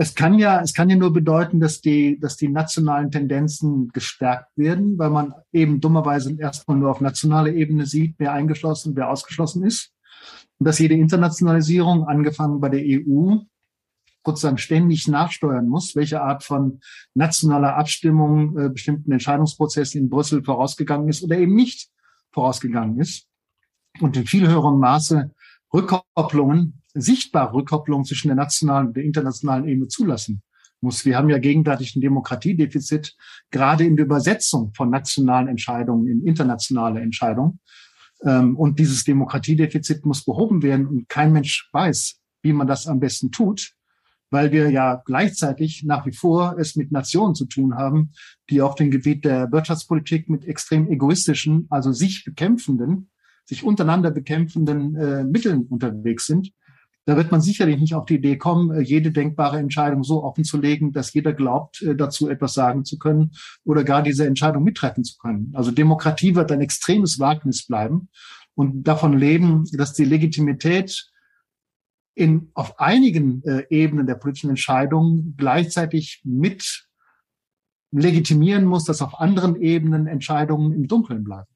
[0.00, 4.56] es kann ja, es kann ja nur bedeuten, dass die, dass die nationalen Tendenzen gestärkt
[4.56, 9.64] werden, weil man eben dummerweise erstmal nur auf nationaler Ebene sieht, wer eingeschlossen, wer ausgeschlossen
[9.64, 9.92] ist.
[10.58, 13.38] Und dass jede Internationalisierung, angefangen bei der EU,
[14.24, 16.80] sozusagen ständig nachsteuern muss, welche Art von
[17.14, 21.90] nationaler Abstimmung äh, bestimmten Entscheidungsprozessen in Brüssel vorausgegangen ist oder eben nicht
[22.30, 23.26] vorausgegangen ist.
[24.00, 25.32] Und in viel höherem Maße
[25.74, 30.42] Rückkopplungen sichtbare Rückkopplung zwischen der nationalen und der internationalen Ebene zulassen
[30.80, 31.04] muss.
[31.04, 33.16] Wir haben ja gegenwärtig ein Demokratiedefizit,
[33.50, 37.60] gerade in der Übersetzung von nationalen Entscheidungen in internationale Entscheidungen.
[38.24, 43.00] Ähm, und dieses Demokratiedefizit muss behoben werden und kein Mensch weiß, wie man das am
[43.00, 43.72] besten tut,
[44.30, 48.12] weil wir ja gleichzeitig nach wie vor es mit Nationen zu tun haben,
[48.50, 53.10] die auf dem Gebiet der Wirtschaftspolitik mit extrem egoistischen, also sich bekämpfenden,
[53.44, 56.52] sich untereinander bekämpfenden äh, Mitteln unterwegs sind
[57.08, 60.44] da wird man sicherlich nicht auf die Idee kommen, äh, jede denkbare Entscheidung so offen
[60.44, 63.30] zu legen, dass jeder glaubt, äh, dazu etwas sagen zu können
[63.64, 65.50] oder gar diese Entscheidung mittreffen zu können.
[65.54, 68.10] Also Demokratie wird ein extremes Wagnis bleiben
[68.54, 71.10] und davon leben, dass die Legitimität
[72.14, 76.88] in, auf einigen äh, Ebenen der politischen Entscheidungen gleichzeitig mit
[77.90, 81.48] legitimieren muss, dass auf anderen Ebenen Entscheidungen im Dunkeln bleiben.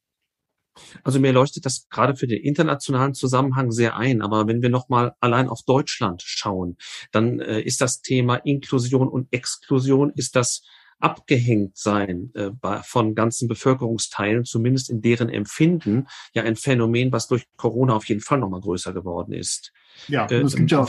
[1.04, 4.22] Also mir leuchtet das gerade für den internationalen Zusammenhang sehr ein.
[4.22, 6.76] Aber wenn wir nochmal allein auf Deutschland schauen,
[7.10, 10.62] dann äh, ist das Thema Inklusion und Exklusion, ist das
[10.98, 12.50] abgehängt sein äh,
[12.84, 18.20] von ganzen Bevölkerungsteilen, zumindest in deren Empfinden, ja ein Phänomen, was durch Corona auf jeden
[18.20, 19.72] Fall nochmal größer geworden ist.
[20.06, 20.86] Ja, äh, das gibt ja.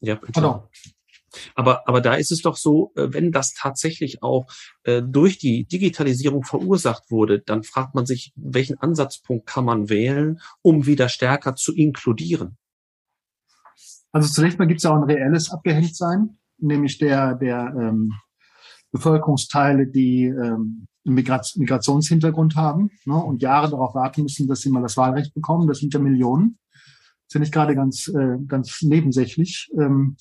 [0.00, 0.32] Ja, bitte.
[1.54, 4.46] Aber, aber da ist es doch so, äh, wenn das tatsächlich auch
[4.84, 10.40] äh, durch die Digitalisierung verursacht wurde, dann fragt man sich, welchen Ansatzpunkt kann man wählen,
[10.62, 12.56] um wieder stärker zu inkludieren?
[14.12, 18.12] Also zunächst mal gibt es auch ein reelles Abgehängtsein, nämlich der, der ähm,
[18.90, 24.96] Bevölkerungsteile, die ähm, Migrationshintergrund haben ne, und Jahre darauf warten müssen, dass sie mal das
[24.96, 25.66] Wahlrecht bekommen.
[25.66, 26.58] Das sind ja Millionen.
[27.26, 29.70] Das ja nicht gerade ganz, äh, ganz nebensächlich.
[29.78, 30.16] Ähm,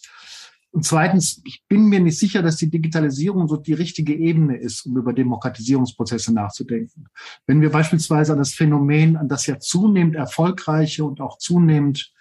[0.74, 4.86] und zweitens, ich bin mir nicht sicher, dass die Digitalisierung so die richtige Ebene ist,
[4.86, 7.08] um über Demokratisierungsprozesse nachzudenken.
[7.46, 12.14] Wenn wir beispielsweise an das Phänomen, an das ja zunehmend erfolgreiche und auch zunehmend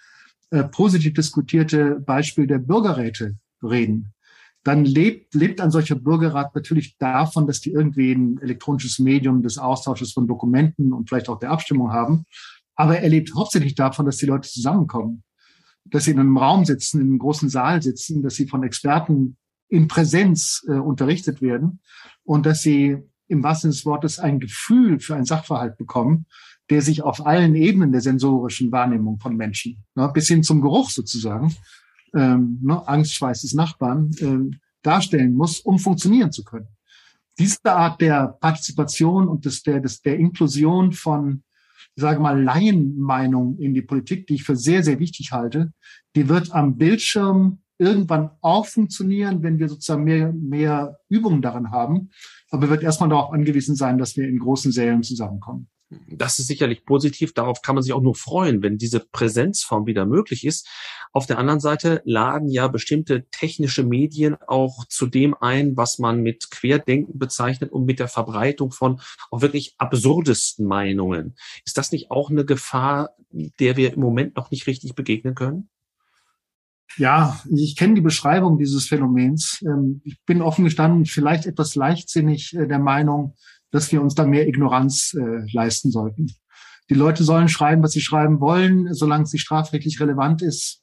[0.49, 4.13] äh, positiv diskutierte Beispiel der Bürgerräte reden,
[4.63, 9.57] dann lebt, lebt ein solcher Bürgerrat natürlich davon, dass die irgendwie ein elektronisches Medium des
[9.57, 12.25] Austausches von Dokumenten und vielleicht auch der Abstimmung haben.
[12.75, 15.23] Aber er lebt hauptsächlich davon, dass die Leute zusammenkommen
[15.85, 19.37] dass sie in einem Raum sitzen, in einem großen Saal sitzen, dass sie von Experten
[19.67, 21.79] in Präsenz äh, unterrichtet werden
[22.23, 26.25] und dass sie im wahrsten Sinne des Wortes ein Gefühl für einen Sachverhalt bekommen,
[26.69, 30.89] der sich auf allen Ebenen der sensorischen Wahrnehmung von Menschen, ne, bis hin zum Geruch
[30.89, 31.55] sozusagen,
[32.13, 36.67] ähm, ne, Angstschweiß des Nachbarn, äh, darstellen muss, um funktionieren zu können.
[37.39, 41.43] Diese Art der Partizipation und des, der, des, der Inklusion von
[41.95, 45.73] ich sage mal, Laienmeinung in die Politik, die ich für sehr, sehr wichtig halte,
[46.15, 52.11] die wird am Bildschirm irgendwann auch funktionieren, wenn wir sozusagen mehr, mehr Übungen daran haben.
[52.51, 55.67] Aber wird erstmal darauf angewiesen sein, dass wir in großen Sälen zusammenkommen.
[56.07, 57.33] Das ist sicherlich positiv.
[57.33, 60.67] Darauf kann man sich auch nur freuen, wenn diese Präsenzform wieder möglich ist.
[61.11, 66.21] Auf der anderen Seite laden ja bestimmte technische Medien auch zu dem ein, was man
[66.21, 71.35] mit Querdenken bezeichnet und mit der Verbreitung von auch wirklich absurdesten Meinungen.
[71.65, 75.69] Ist das nicht auch eine Gefahr, der wir im Moment noch nicht richtig begegnen können?
[76.97, 79.61] Ja, ich kenne die Beschreibung dieses Phänomens.
[79.65, 83.35] Ähm, ich bin offen gestanden, vielleicht etwas leichtsinnig äh, der Meinung,
[83.71, 86.27] dass wir uns da mehr Ignoranz äh, leisten sollten.
[86.89, 90.81] Die Leute sollen schreiben, was sie schreiben wollen, solange es nicht strafrechtlich relevant ist,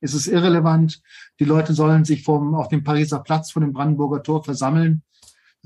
[0.00, 1.00] ist es irrelevant.
[1.40, 5.02] Die Leute sollen sich vom, auf dem Pariser Platz vor dem Brandenburger Tor versammeln.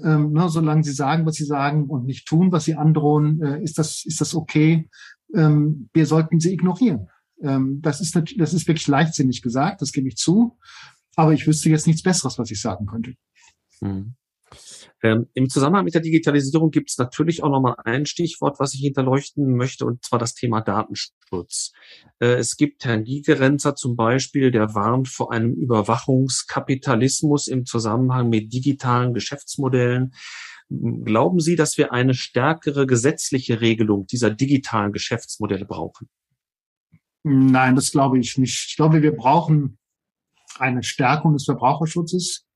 [0.02, 3.62] Ähm, ne, solange sie sagen, was sie sagen und nicht tun, was sie androhen, äh,
[3.62, 4.88] ist das, ist das okay.
[5.34, 7.08] Ähm, wir sollten sie ignorieren.
[7.42, 10.58] Ähm, das ist das ist wirklich leichtsinnig gesagt, das gebe ich zu.
[11.14, 13.14] Aber ich wüsste jetzt nichts Besseres, was ich sagen könnte.
[13.82, 14.14] Mhm.
[15.02, 18.80] Ähm, Im Zusammenhang mit der Digitalisierung gibt es natürlich auch nochmal ein Stichwort, was ich
[18.80, 21.72] hinterleuchten möchte, und zwar das Thema Datenschutz.
[22.20, 28.52] Äh, es gibt Herrn Gigerenzer zum Beispiel, der warnt vor einem Überwachungskapitalismus im Zusammenhang mit
[28.52, 30.14] digitalen Geschäftsmodellen.
[30.70, 36.08] Glauben Sie, dass wir eine stärkere gesetzliche Regelung dieser digitalen Geschäftsmodelle brauchen?
[37.24, 38.68] Nein, das glaube ich nicht.
[38.68, 39.78] Ich glaube, wir brauchen
[40.58, 42.46] eine Stärkung des Verbraucherschutzes,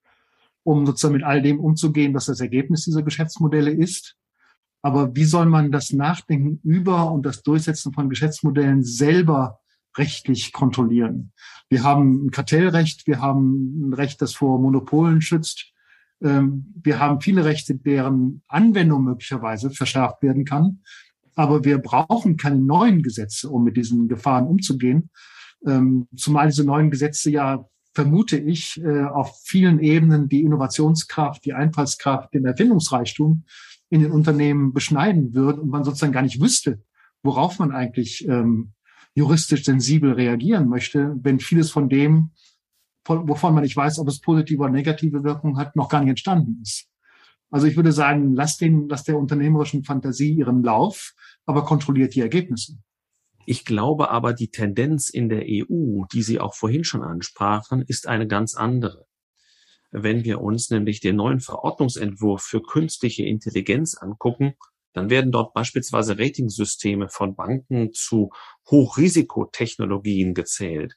[0.66, 4.16] um sozusagen mit all dem umzugehen, was das Ergebnis dieser Geschäftsmodelle ist.
[4.83, 9.61] Aber wie soll man das Nachdenken über und das Durchsetzen von Geschäftsmodellen selber
[9.96, 11.33] rechtlich kontrollieren?
[11.68, 15.72] Wir haben ein Kartellrecht, wir haben ein Recht, das vor Monopolen schützt.
[16.20, 20.81] Ähm, wir haben viele Rechte, deren Anwendung möglicherweise verschärft werden kann.
[21.37, 25.11] Aber wir brauchen keine neuen Gesetze, um mit diesen Gefahren umzugehen.
[25.64, 27.64] Ähm, zumal diese neuen Gesetze ja,
[27.97, 33.45] vermute ich, äh, auf vielen Ebenen die Innovationskraft, die Einfallskraft, den Erfindungsreichtum
[33.89, 36.83] in den Unternehmen beschneiden würden und man sozusagen gar nicht wüsste,
[37.23, 38.73] worauf man eigentlich ähm,
[39.15, 42.33] juristisch sensibel reagieren möchte, wenn vieles von dem,
[43.07, 46.61] wovon man nicht weiß, ob es positive oder negative Wirkung hat, noch gar nicht entstanden
[46.63, 46.91] ist.
[47.51, 51.15] Also ich würde sagen, lasst den, lasst der unternehmerischen Fantasie ihren Lauf,
[51.47, 52.77] aber kontrolliert die Ergebnisse.
[53.49, 58.09] Ich glaube aber, die Tendenz in der EU, die Sie auch vorhin schon ansprachen, ist
[58.09, 59.07] eine ganz andere.
[59.93, 64.55] Wenn wir uns nämlich den neuen Verordnungsentwurf für künstliche Intelligenz angucken,
[64.95, 68.31] dann werden dort beispielsweise Ratingsysteme von Banken zu
[68.69, 70.97] Hochrisikotechnologien gezählt.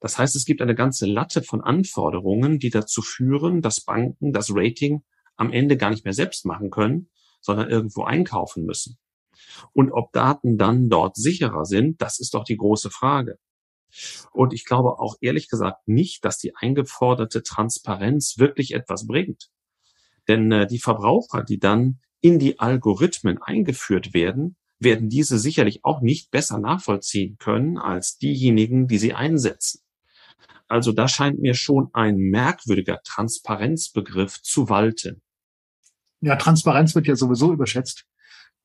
[0.00, 4.50] Das heißt, es gibt eine ganze Latte von Anforderungen, die dazu führen, dass Banken das
[4.50, 5.02] Rating
[5.36, 7.10] am Ende gar nicht mehr selbst machen können,
[7.42, 8.96] sondern irgendwo einkaufen müssen.
[9.72, 13.38] Und ob Daten dann dort sicherer sind, das ist doch die große Frage.
[14.32, 19.50] Und ich glaube auch ehrlich gesagt nicht, dass die eingeforderte Transparenz wirklich etwas bringt.
[20.28, 26.00] Denn äh, die Verbraucher, die dann in die Algorithmen eingeführt werden, werden diese sicherlich auch
[26.00, 29.82] nicht besser nachvollziehen können als diejenigen, die sie einsetzen.
[30.68, 35.22] Also da scheint mir schon ein merkwürdiger Transparenzbegriff zu walten.
[36.20, 38.06] Ja, Transparenz wird ja sowieso überschätzt.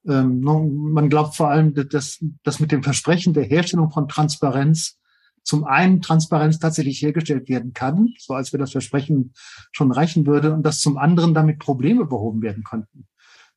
[0.08, 4.98] Ähm, man glaubt vor allem, dass, dass mit dem Versprechen der Herstellung von Transparenz
[5.44, 9.34] zum einen Transparenz tatsächlich hergestellt werden kann, so als wir das Versprechen
[9.72, 13.08] schon reichen würde, und dass zum anderen damit Probleme behoben werden könnten.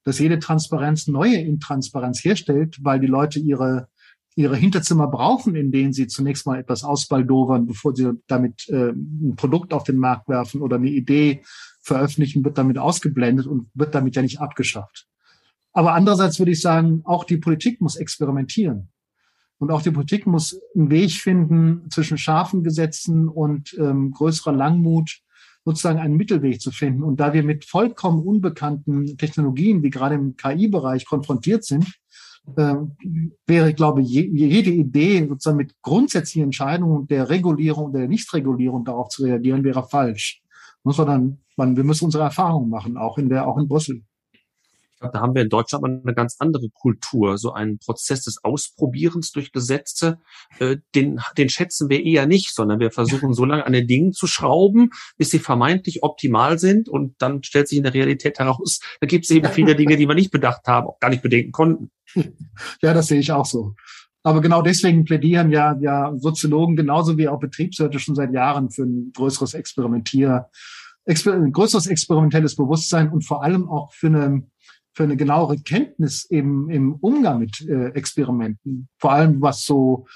[0.04, 3.88] Dass jede Transparenz neue Intransparenz herstellt, weil die Leute ihre
[4.36, 9.34] ihre Hinterzimmer brauchen, in denen sie zunächst mal etwas ausbaldowern, bevor sie damit äh, ein
[9.36, 11.42] Produkt auf den Markt werfen oder eine Idee
[11.82, 15.09] veröffentlichen, wird damit ausgeblendet und wird damit ja nicht abgeschafft.
[15.72, 18.90] Aber andererseits würde ich sagen, auch die Politik muss experimentieren.
[19.58, 25.20] Und auch die Politik muss einen Weg finden, zwischen scharfen Gesetzen und ähm, größerer Langmut
[25.64, 27.02] sozusagen einen Mittelweg zu finden.
[27.02, 31.84] Und da wir mit vollkommen unbekannten Technologien, wie gerade im KI-Bereich, konfrontiert sind,
[32.56, 32.74] äh,
[33.46, 39.10] wäre, glaube ich, jede Idee, sozusagen mit grundsätzlichen Entscheidungen der Regulierung oder der Nichtregulierung darauf
[39.10, 40.40] zu reagieren, wäre falsch.
[40.82, 44.02] Muss man dann, man, wir müssen unsere Erfahrungen machen, auch in der, auch in Brüssel
[45.00, 47.38] glaube, da haben wir in Deutschland mal eine ganz andere Kultur.
[47.38, 50.18] So einen Prozess des Ausprobierens durch Gesetze,
[50.58, 54.12] äh, den, den schätzen wir eher nicht, sondern wir versuchen so lange an den Dingen
[54.12, 56.88] zu schrauben, bis sie vermeintlich optimal sind.
[56.88, 60.06] Und dann stellt sich in der Realität heraus, da gibt es eben viele Dinge, die
[60.06, 61.90] wir nicht bedacht haben, auch gar nicht bedenken konnten.
[62.82, 63.74] Ja, das sehe ich auch so.
[64.22, 68.82] Aber genau deswegen plädieren ja, ja Soziologen genauso wie auch Betriebswirte schon seit Jahren für
[68.82, 70.48] ein größeres Experimentier,
[71.04, 74.42] exper ein größeres experimentelles Bewusstsein und vor allem auch für eine
[74.92, 78.88] für eine genauere Kenntnis im, im Umgang mit äh, Experimenten.
[78.98, 80.06] Vor allem was so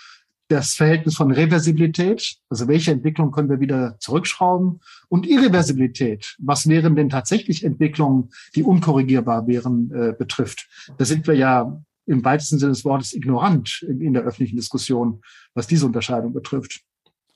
[0.49, 6.97] das Verhältnis von Reversibilität, also welche Entwicklung können wir wieder zurückschrauben und Irreversibilität, was wären
[6.97, 10.69] denn tatsächlich Entwicklungen, die unkorrigierbar wären, äh, betrifft.
[10.99, 15.23] Da sind wir ja im weitesten Sinne des Wortes ignorant in, in der öffentlichen Diskussion,
[15.55, 16.83] was diese Unterscheidung betrifft.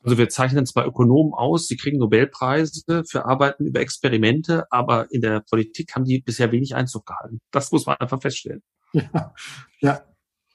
[0.02, 5.20] Also wir zeichnen zwar Ökonomen aus, sie kriegen Nobelpreise für Arbeiten über Experimente, aber in
[5.20, 7.40] der Politik haben die bisher wenig Einzug gehalten.
[7.50, 8.62] Das muss man einfach feststellen.
[8.92, 9.34] Ja.
[9.80, 10.00] ja.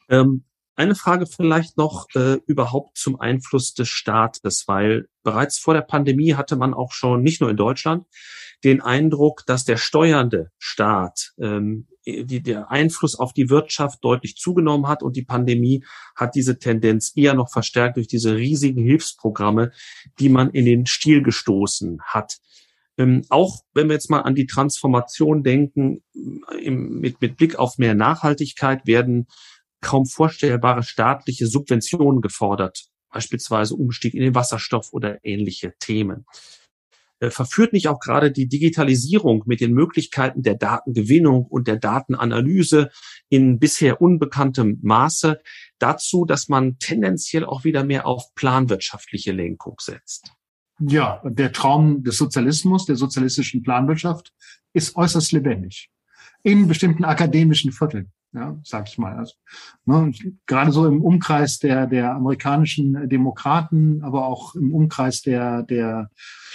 [0.09, 5.81] Ähm, eine Frage vielleicht noch äh, überhaupt zum Einfluss des Staates, weil bereits vor der
[5.81, 8.05] Pandemie hatte man auch schon, nicht nur in Deutschland,
[8.63, 14.87] den Eindruck, dass der steuernde Staat ähm, die, der Einfluss auf die Wirtschaft deutlich zugenommen
[14.87, 15.83] hat und die Pandemie
[16.15, 19.71] hat diese Tendenz eher noch verstärkt durch diese riesigen Hilfsprogramme,
[20.19, 22.37] die man in den Stil gestoßen hat.
[22.97, 26.03] Ähm, auch wenn wir jetzt mal an die Transformation denken,
[26.61, 29.27] im, mit, mit Blick auf mehr Nachhaltigkeit werden
[29.81, 36.25] kaum vorstellbare staatliche Subventionen gefordert, beispielsweise Umstieg in den Wasserstoff oder ähnliche Themen.
[37.23, 42.89] Äh, verführt nicht auch gerade die Digitalisierung mit den Möglichkeiten der Datengewinnung und der Datenanalyse
[43.29, 45.39] in bisher unbekanntem Maße
[45.79, 50.33] dazu, dass man tendenziell auch wieder mehr auf planwirtschaftliche Lenkung setzt?
[50.81, 54.33] Ja, der Traum des Sozialismus, der sozialistischen Planwirtschaft
[54.73, 55.89] ist äußerst lebendig.
[56.45, 59.15] in bestimmten akademischen Vierteln, ja, sag ich mal.
[59.15, 59.33] Also,
[59.85, 60.11] ne,
[60.45, 66.09] gerade so im Umkreis der, der amerikanischen Demokraten, aber auch im Umkreis der, der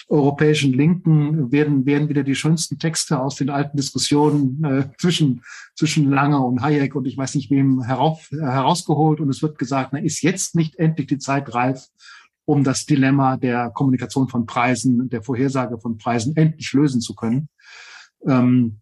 [0.09, 5.43] europäischen Linken werden, werden wieder die schönsten Texte aus den alten Diskussionen äh, zwischen,
[5.75, 9.59] zwischen Langer und Hayek und ich weiß nicht wem herauf, äh, herausgeholt und es wird
[9.59, 11.87] gesagt, na, ist jetzt nicht endlich die Zeit reif,
[12.47, 17.51] um das Dilemma der Kommunikation von Preisen, der Vorhersage von Preisen endlich lösen zu können.
[18.27, 18.81] Ähm,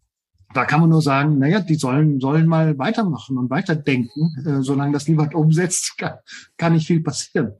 [0.55, 4.35] da kann man nur sagen, naja, die sollen, sollen mal weitermachen und weiterdenken.
[4.47, 6.15] Äh, solange das niemand umsetzt, kann,
[6.57, 7.53] kann nicht viel passieren.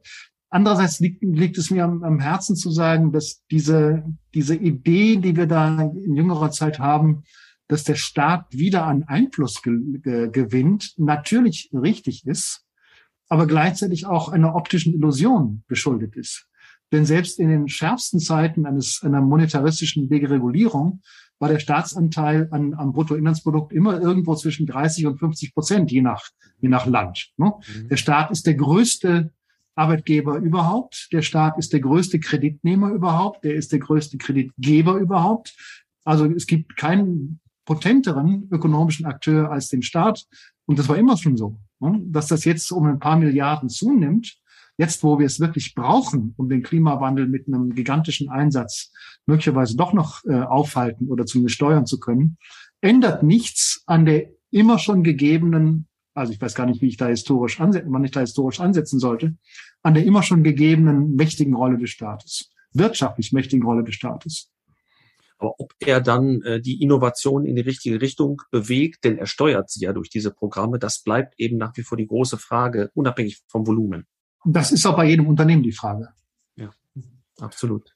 [0.49, 5.35] Andererseits liegt, liegt es mir am, am, Herzen zu sagen, dass diese, diese Idee, die
[5.35, 7.23] wir da in jüngerer Zeit haben,
[7.67, 12.63] dass der Staat wieder an Einfluss ge, ge, gewinnt, natürlich richtig ist,
[13.27, 16.47] aber gleichzeitig auch einer optischen Illusion geschuldet ist.
[16.93, 21.01] Denn selbst in den schärfsten Zeiten eines, einer monetaristischen Deregulierung
[21.39, 26.29] war der Staatsanteil an, am Bruttoinlandsprodukt immer irgendwo zwischen 30 und 50 Prozent, je nach,
[26.59, 27.31] je nach Land.
[27.37, 27.53] Ne?
[27.55, 27.89] Mhm.
[27.89, 29.31] Der Staat ist der größte
[29.75, 31.09] Arbeitgeber überhaupt.
[31.11, 33.43] Der Staat ist der größte Kreditnehmer überhaupt.
[33.43, 35.55] Der ist der größte Kreditgeber überhaupt.
[36.03, 40.25] Also es gibt keinen potenteren ökonomischen Akteur als den Staat.
[40.65, 41.59] Und das war immer schon so.
[41.79, 42.01] Ne?
[42.05, 44.37] Dass das jetzt um ein paar Milliarden zunimmt,
[44.77, 48.91] jetzt wo wir es wirklich brauchen, um den Klimawandel mit einem gigantischen Einsatz
[49.25, 52.37] möglicherweise doch noch äh, aufhalten oder zumindest steuern zu können,
[52.81, 57.07] ändert nichts an der immer schon gegebenen, also ich weiß gar nicht, wie ich da
[57.07, 59.35] historisch ansetzen, wann ich da historisch ansetzen sollte,
[59.81, 64.51] an der immer schon gegebenen mächtigen Rolle des Staates, wirtschaftlich mächtigen Rolle des Staates.
[65.39, 69.69] Aber ob er dann äh, die Innovation in die richtige Richtung bewegt, denn er steuert
[69.69, 73.41] sie ja durch diese Programme, das bleibt eben nach wie vor die große Frage, unabhängig
[73.47, 74.07] vom Volumen.
[74.49, 76.09] Das ist auch bei jedem Unternehmen die Frage.
[76.55, 76.71] Ja,
[77.39, 77.95] absolut.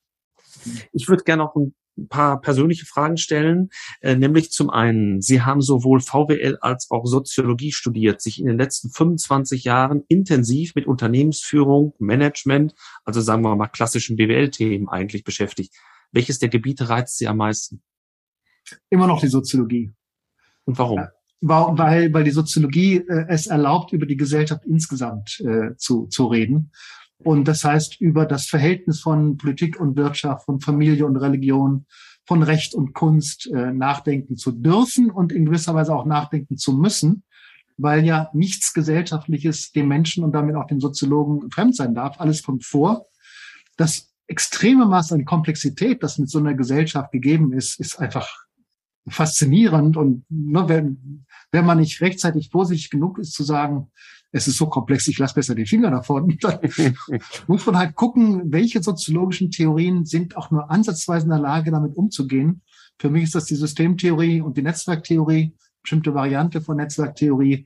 [0.92, 1.74] Ich würde gerne noch ein
[2.10, 3.70] paar persönliche Fragen stellen,
[4.02, 8.58] äh, nämlich zum einen, Sie haben sowohl VWL als auch Soziologie studiert, sich in den
[8.58, 12.76] letzten 25 Jahren intensiv mit Unternehmensführung, Management,
[13.06, 15.74] also sagen wir mal klassischen BWL-Themen eigentlich beschäftigt.
[16.12, 17.82] Welches der Gebiete reizt Sie am meisten?
[18.90, 19.94] Immer noch die Soziologie.
[20.66, 21.00] Und warum?
[21.00, 21.12] Ja
[21.42, 26.72] weil, weil die Soziologie äh, es erlaubt, über die Gesellschaft insgesamt äh, zu, zu reden.
[27.24, 31.86] Und das heißt, über das Verhältnis von Politik und Wirtschaft, von Familie und Religion,
[32.26, 36.74] von Recht und Kunst äh, nachdenken zu dürfen und in gewisser Weise auch nachdenken zu
[36.74, 37.24] müssen,
[37.78, 42.20] weil ja nichts Gesellschaftliches dem Menschen und damit auch dem Soziologen fremd sein darf.
[42.20, 43.08] Alles kommt vor.
[43.78, 48.30] Das extreme Maß an Komplexität, das mit so einer Gesellschaft gegeben ist, ist einfach
[49.08, 49.98] faszinierend.
[49.98, 53.92] Und ne, wenn, wenn man nicht rechtzeitig vorsichtig genug ist zu sagen,
[54.32, 56.60] es ist so komplex, ich lasse besser die Finger davon, dann
[57.48, 61.96] muss man halt gucken, welche soziologischen Theorien sind auch nur ansatzweise in der Lage, damit
[61.96, 62.62] umzugehen.
[63.00, 67.66] Für mich ist das die Systemtheorie und die Netzwerktheorie, bestimmte Variante von Netzwerktheorie,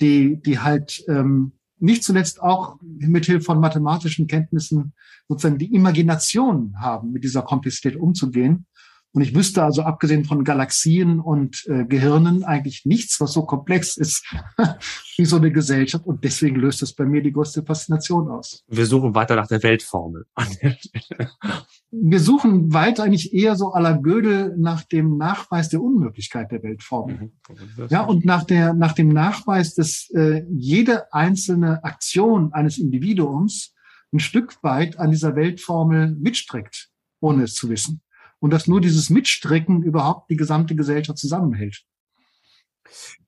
[0.00, 4.92] die, die halt ähm, nicht zuletzt auch mithilfe von mathematischen Kenntnissen
[5.28, 8.66] sozusagen die Imagination haben, mit dieser Komplexität umzugehen.
[9.14, 13.96] Und ich wüsste also abgesehen von Galaxien und äh, Gehirnen eigentlich nichts, was so komplex
[13.96, 14.26] ist
[15.16, 16.04] wie so eine Gesellschaft.
[16.04, 18.64] Und deswegen löst es bei mir die größte Faszination aus.
[18.66, 20.26] Wir suchen weiter nach der Weltformel.
[21.92, 26.64] Wir suchen weiter eigentlich eher so à la Gödel nach dem Nachweis der Unmöglichkeit der
[26.64, 27.30] Weltformel.
[27.48, 27.86] Mhm.
[27.88, 33.74] Ja, und nach der, nach dem Nachweis, dass äh, jede einzelne Aktion eines Individuums
[34.12, 36.90] ein Stück weit an dieser Weltformel mitstreckt,
[37.20, 38.00] ohne es zu wissen
[38.44, 41.82] und dass nur dieses Mitstrecken überhaupt die gesamte Gesellschaft zusammenhält.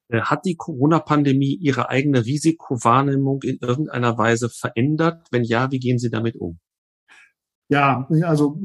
[0.09, 5.27] Äh, hat die Corona-Pandemie Ihre eigene Risikowahrnehmung in irgendeiner Weise verändert?
[5.31, 6.59] Wenn ja, wie gehen Sie damit um?
[7.71, 8.61] Ja, also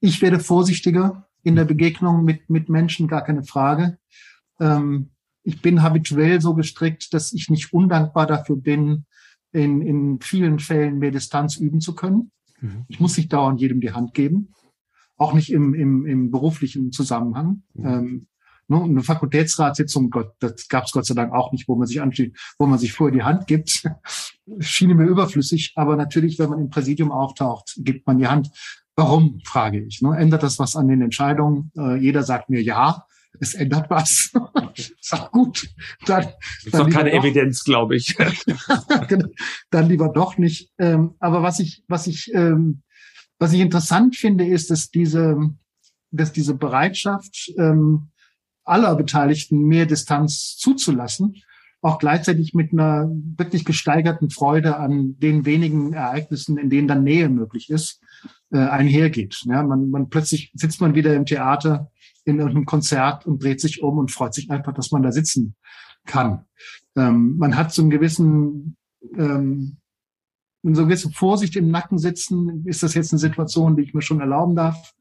[0.00, 3.96] ich werde vorsichtiger in der Begegnung mit, mit Menschen, gar keine Frage.
[4.60, 5.12] Ähm,
[5.42, 9.06] ich bin habituell so gestrickt, dass ich nicht undankbar dafür bin,
[9.52, 12.30] in, in vielen Fällen mehr Distanz üben zu können.
[12.60, 12.84] Mhm.
[12.88, 14.52] Ich muss nicht dauernd jedem die Hand geben
[15.18, 17.62] auch nicht im, im, im beruflichen Zusammenhang.
[17.74, 17.86] Mhm.
[17.86, 18.26] Ähm,
[18.68, 22.00] ne, eine Fakultätsratssitzung, Gott, das gab es Gott sei Dank auch nicht, wo man sich
[22.00, 23.82] ansteht, wo man sich vorher die Hand gibt.
[24.60, 28.50] Schien mir überflüssig, aber natürlich, wenn man im Präsidium auftaucht, gibt man die Hand.
[28.96, 30.00] Warum, frage ich.
[30.02, 30.16] Ne?
[30.16, 31.70] Ändert das was an den Entscheidungen?
[31.76, 33.04] Äh, jeder sagt mir ja,
[33.40, 34.32] es ändert was.
[35.00, 35.68] Sag gut.
[36.06, 37.18] Dann, Gibt's dann noch keine doch.
[37.18, 38.16] Evidenz, glaube ich.
[39.08, 39.28] Genau.
[39.70, 40.72] dann lieber doch nicht.
[40.78, 42.82] Ähm, aber was ich, was ich ähm,
[43.38, 45.38] was ich interessant finde, ist, dass diese,
[46.10, 48.08] dass diese Bereitschaft ähm,
[48.64, 51.36] aller Beteiligten mehr Distanz zuzulassen,
[51.80, 57.28] auch gleichzeitig mit einer wirklich gesteigerten Freude an den wenigen Ereignissen, in denen dann Nähe
[57.28, 58.00] möglich ist,
[58.50, 59.42] äh, einhergeht.
[59.44, 61.90] Ja, man, man plötzlich sitzt man wieder im Theater
[62.24, 65.54] in irgendeinem Konzert und dreht sich um und freut sich einfach, dass man da sitzen
[66.04, 66.44] kann.
[66.96, 68.76] Ähm, man hat so einen gewissen,
[69.16, 69.78] ähm,
[70.62, 72.64] so eine gewisse Vorsicht im Nacken sitzen.
[72.66, 74.94] Ist das jetzt eine Situation, die ich mir schon erlauben darf?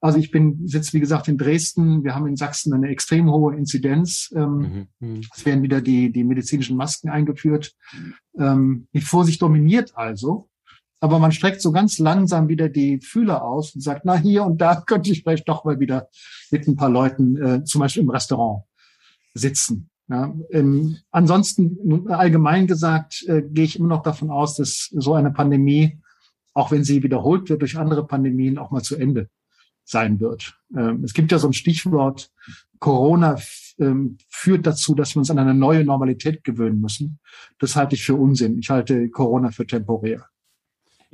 [0.00, 2.04] Also ich bin sitze wie gesagt in Dresden.
[2.04, 4.32] Wir haben in Sachsen eine extrem hohe Inzidenz.
[4.36, 5.08] Ähm, mhm.
[5.08, 5.20] mhm.
[5.34, 7.74] Es werden wieder die die medizinischen Masken eingeführt.
[8.38, 10.50] Ähm, die Vorsicht dominiert also,
[11.00, 14.58] aber man streckt so ganz langsam wieder die Fühler aus und sagt, na hier und
[14.60, 16.08] da könnte ich vielleicht doch mal wieder
[16.50, 18.64] mit ein paar Leuten, äh, zum Beispiel im Restaurant,
[19.34, 19.90] sitzen.
[20.08, 25.30] Ja, ähm, ansonsten allgemein gesagt äh, gehe ich immer noch davon aus, dass so eine
[25.30, 25.98] Pandemie,
[26.52, 29.30] auch wenn sie wiederholt wird durch andere Pandemien, auch mal zu Ende
[29.84, 30.58] sein wird.
[30.76, 32.30] Ähm, es gibt ja so ein Stichwort,
[32.80, 33.38] Corona
[33.78, 37.18] ähm, führt dazu, dass wir uns an eine neue Normalität gewöhnen müssen.
[37.58, 38.58] Das halte ich für Unsinn.
[38.58, 40.26] Ich halte Corona für temporär.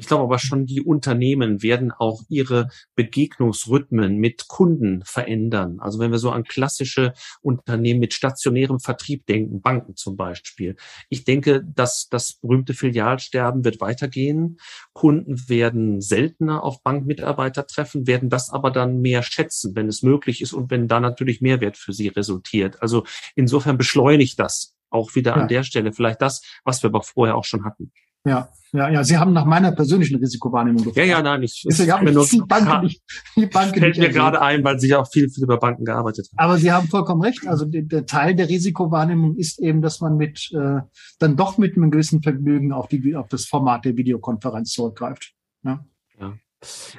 [0.01, 5.79] Ich glaube aber schon, die Unternehmen werden auch ihre Begegnungsrhythmen mit Kunden verändern.
[5.79, 10.77] Also wenn wir so an klassische Unternehmen mit stationärem Vertrieb denken, Banken zum Beispiel.
[11.11, 14.57] Ich denke, dass das berühmte Filialsterben wird weitergehen.
[14.95, 20.41] Kunden werden seltener auf Bankmitarbeiter treffen, werden das aber dann mehr schätzen, wenn es möglich
[20.41, 22.81] ist und wenn da natürlich Mehrwert für sie resultiert.
[22.81, 25.43] Also insofern beschleunigt das auch wieder ja.
[25.43, 27.93] an der Stelle vielleicht das, was wir aber vorher auch schon hatten.
[28.25, 29.03] Ja, ja, ja.
[29.03, 30.99] Sie haben nach meiner persönlichen Risikowahrnehmung gefragt.
[30.99, 33.03] Ja, ja, nein, ich, ich, ich mir nur die Banken nicht,
[33.35, 36.29] die Banken fällt mir gerade ein, weil Sie ja auch viel, viel über Banken gearbeitet
[36.29, 36.45] haben.
[36.45, 37.47] Aber Sie haben vollkommen recht.
[37.47, 40.81] Also der, der Teil der Risikowahrnehmung ist eben, dass man mit äh,
[41.19, 45.33] dann doch mit einem gewissen Vergnügen auf die auf das Format der Videokonferenz zurückgreift.
[45.65, 45.85] Ja.
[46.21, 46.35] ja.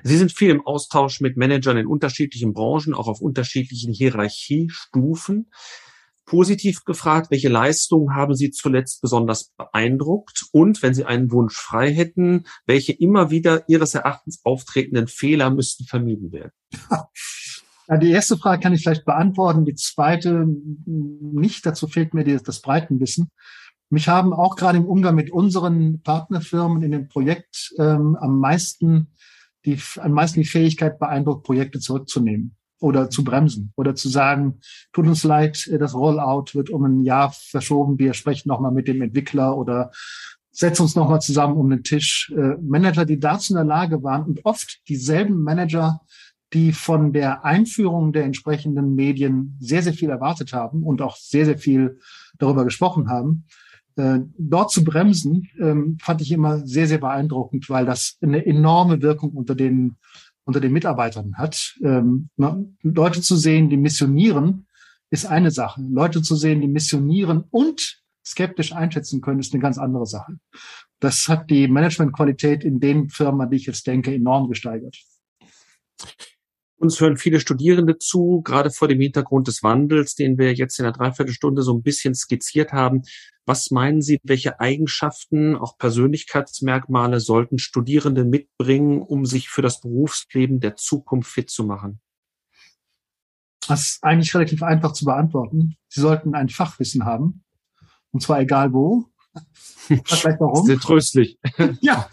[0.04, 5.52] Sie sind viel im Austausch mit Managern in unterschiedlichen Branchen, auch auf unterschiedlichen Hierarchiestufen.
[6.32, 10.46] Positiv gefragt, welche Leistungen haben Sie zuletzt besonders beeindruckt?
[10.54, 15.84] Und wenn Sie einen Wunsch frei hätten, welche immer wieder Ihres Erachtens auftretenden Fehler müssten
[15.84, 16.54] vermieden werden?
[18.02, 19.66] Die erste Frage kann ich vielleicht beantworten.
[19.66, 20.48] Die zweite
[20.86, 21.66] nicht.
[21.66, 23.30] Dazu fehlt mir das Breitenwissen.
[23.90, 29.12] Mich haben auch gerade im Umgang mit unseren Partnerfirmen in dem Projekt ähm, am meisten
[29.66, 34.60] die, am meisten die Fähigkeit beeindruckt, Projekte zurückzunehmen oder zu bremsen oder zu sagen,
[34.92, 39.02] tut uns leid, das Rollout wird um ein Jahr verschoben, wir sprechen nochmal mit dem
[39.02, 39.92] Entwickler oder
[40.52, 42.34] setzen uns nochmal zusammen um den Tisch.
[42.36, 46.02] Äh, Manager, die dazu in der Lage waren und oft dieselben Manager,
[46.54, 51.46] die von der Einführung der entsprechenden Medien sehr, sehr viel erwartet haben und auch sehr,
[51.46, 52.00] sehr viel
[52.38, 53.46] darüber gesprochen haben,
[53.96, 59.02] äh, dort zu bremsen, ähm, fand ich immer sehr, sehr beeindruckend, weil das eine enorme
[59.02, 59.98] Wirkung unter den
[60.46, 61.76] unter den Mitarbeitern hat.
[61.84, 62.30] Ähm,
[62.82, 64.68] Leute zu sehen, die missionieren,
[65.10, 65.82] ist eine Sache.
[65.82, 70.38] Leute zu sehen, die missionieren und skeptisch einschätzen können, ist eine ganz andere Sache.
[71.00, 74.98] Das hat die Managementqualität in den Firmen, an die ich jetzt denke, enorm gesteigert.
[76.82, 80.84] Uns hören viele Studierende zu, gerade vor dem Hintergrund des Wandels, den wir jetzt in
[80.84, 83.04] der Dreiviertelstunde so ein bisschen skizziert haben.
[83.46, 90.60] Was meinen Sie, welche Eigenschaften, auch Persönlichkeitsmerkmale sollten Studierende mitbringen, um sich für das Berufsleben
[90.60, 92.02] der Zukunft fit zu machen?
[93.68, 95.76] Das ist eigentlich relativ einfach zu beantworten.
[95.88, 97.44] Sie sollten ein Fachwissen haben.
[98.10, 99.06] Und zwar egal wo.
[99.86, 100.66] Vielleicht warum.
[100.66, 101.38] Sehr tröstlich.
[101.80, 102.10] ja.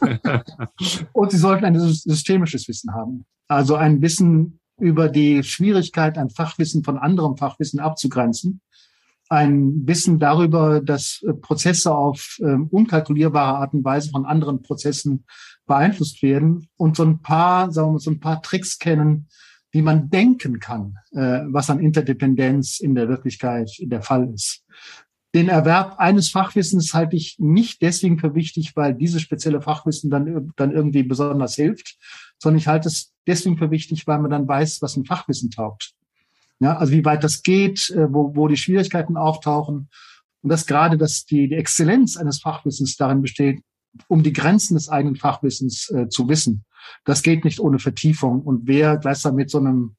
[1.14, 3.24] Und sie sollten ein systemisches Wissen haben.
[3.48, 8.60] Also ein Wissen über die Schwierigkeit, ein Fachwissen von anderem Fachwissen abzugrenzen.
[9.30, 15.24] Ein Wissen darüber, dass äh, Prozesse auf äh, unkalkulierbare Art und Weise von anderen Prozessen
[15.66, 19.28] beeinflusst werden und so ein paar, sagen wir mal, so ein paar Tricks kennen,
[19.70, 24.64] wie man denken kann, äh, was an Interdependenz in der Wirklichkeit der Fall ist.
[25.34, 30.52] Den Erwerb eines Fachwissens halte ich nicht deswegen für wichtig, weil dieses spezielle Fachwissen dann,
[30.56, 31.98] dann irgendwie besonders hilft,
[32.38, 35.92] sondern ich halte es deswegen für wichtig, weil man dann weiß, was ein Fachwissen taugt.
[36.60, 39.90] Ja, also wie weit das geht, äh, wo, wo die Schwierigkeiten auftauchen.
[40.42, 43.60] Und das gerade, dass die, die Exzellenz eines Fachwissens darin besteht,
[44.06, 46.64] um die Grenzen des eigenen Fachwissens äh, zu wissen.
[47.04, 48.42] Das geht nicht ohne Vertiefung.
[48.42, 49.96] Und wer gleichsam mit so einem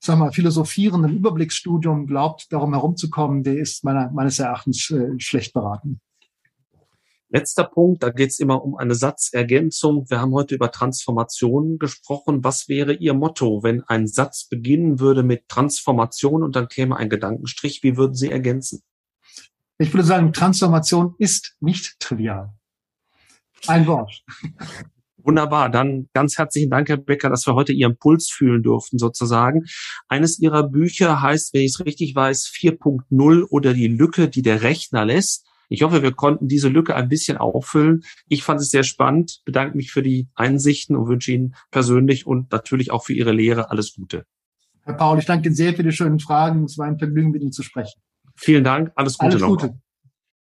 [0.00, 6.00] sag mal, philosophierenden Überblicksstudium glaubt, darum herumzukommen, der ist meiner, meines Erachtens äh, schlecht beraten.
[7.32, 10.10] Letzter Punkt, da geht es immer um eine Satzergänzung.
[10.10, 12.42] Wir haben heute über Transformation gesprochen.
[12.42, 17.08] Was wäre Ihr Motto, wenn ein Satz beginnen würde mit Transformation und dann käme ein
[17.08, 17.84] Gedankenstrich?
[17.84, 18.82] Wie würden Sie ergänzen?
[19.78, 22.52] Ich würde sagen, Transformation ist nicht trivial.
[23.68, 24.24] Ein Wort.
[25.18, 25.70] Wunderbar.
[25.70, 29.66] Dann ganz herzlichen Dank, Herr Becker, dass wir heute Ihren Puls fühlen durften, sozusagen.
[30.08, 34.62] Eines Ihrer Bücher heißt, wenn ich es richtig weiß, 4.0 oder die Lücke, die der
[34.62, 35.46] Rechner lässt.
[35.70, 38.02] Ich hoffe, wir konnten diese Lücke ein bisschen auffüllen.
[38.28, 42.50] Ich fand es sehr spannend, bedanke mich für die Einsichten und wünsche Ihnen persönlich und
[42.52, 44.26] natürlich auch für Ihre Lehre alles Gute.
[44.82, 46.64] Herr Paul, ich danke Ihnen sehr für die schönen Fragen.
[46.64, 48.00] Es war ein Vergnügen, mit Ihnen zu sprechen.
[48.34, 48.90] Vielen Dank.
[48.96, 49.48] Alles Gute Alles noch.
[49.48, 49.80] Gute.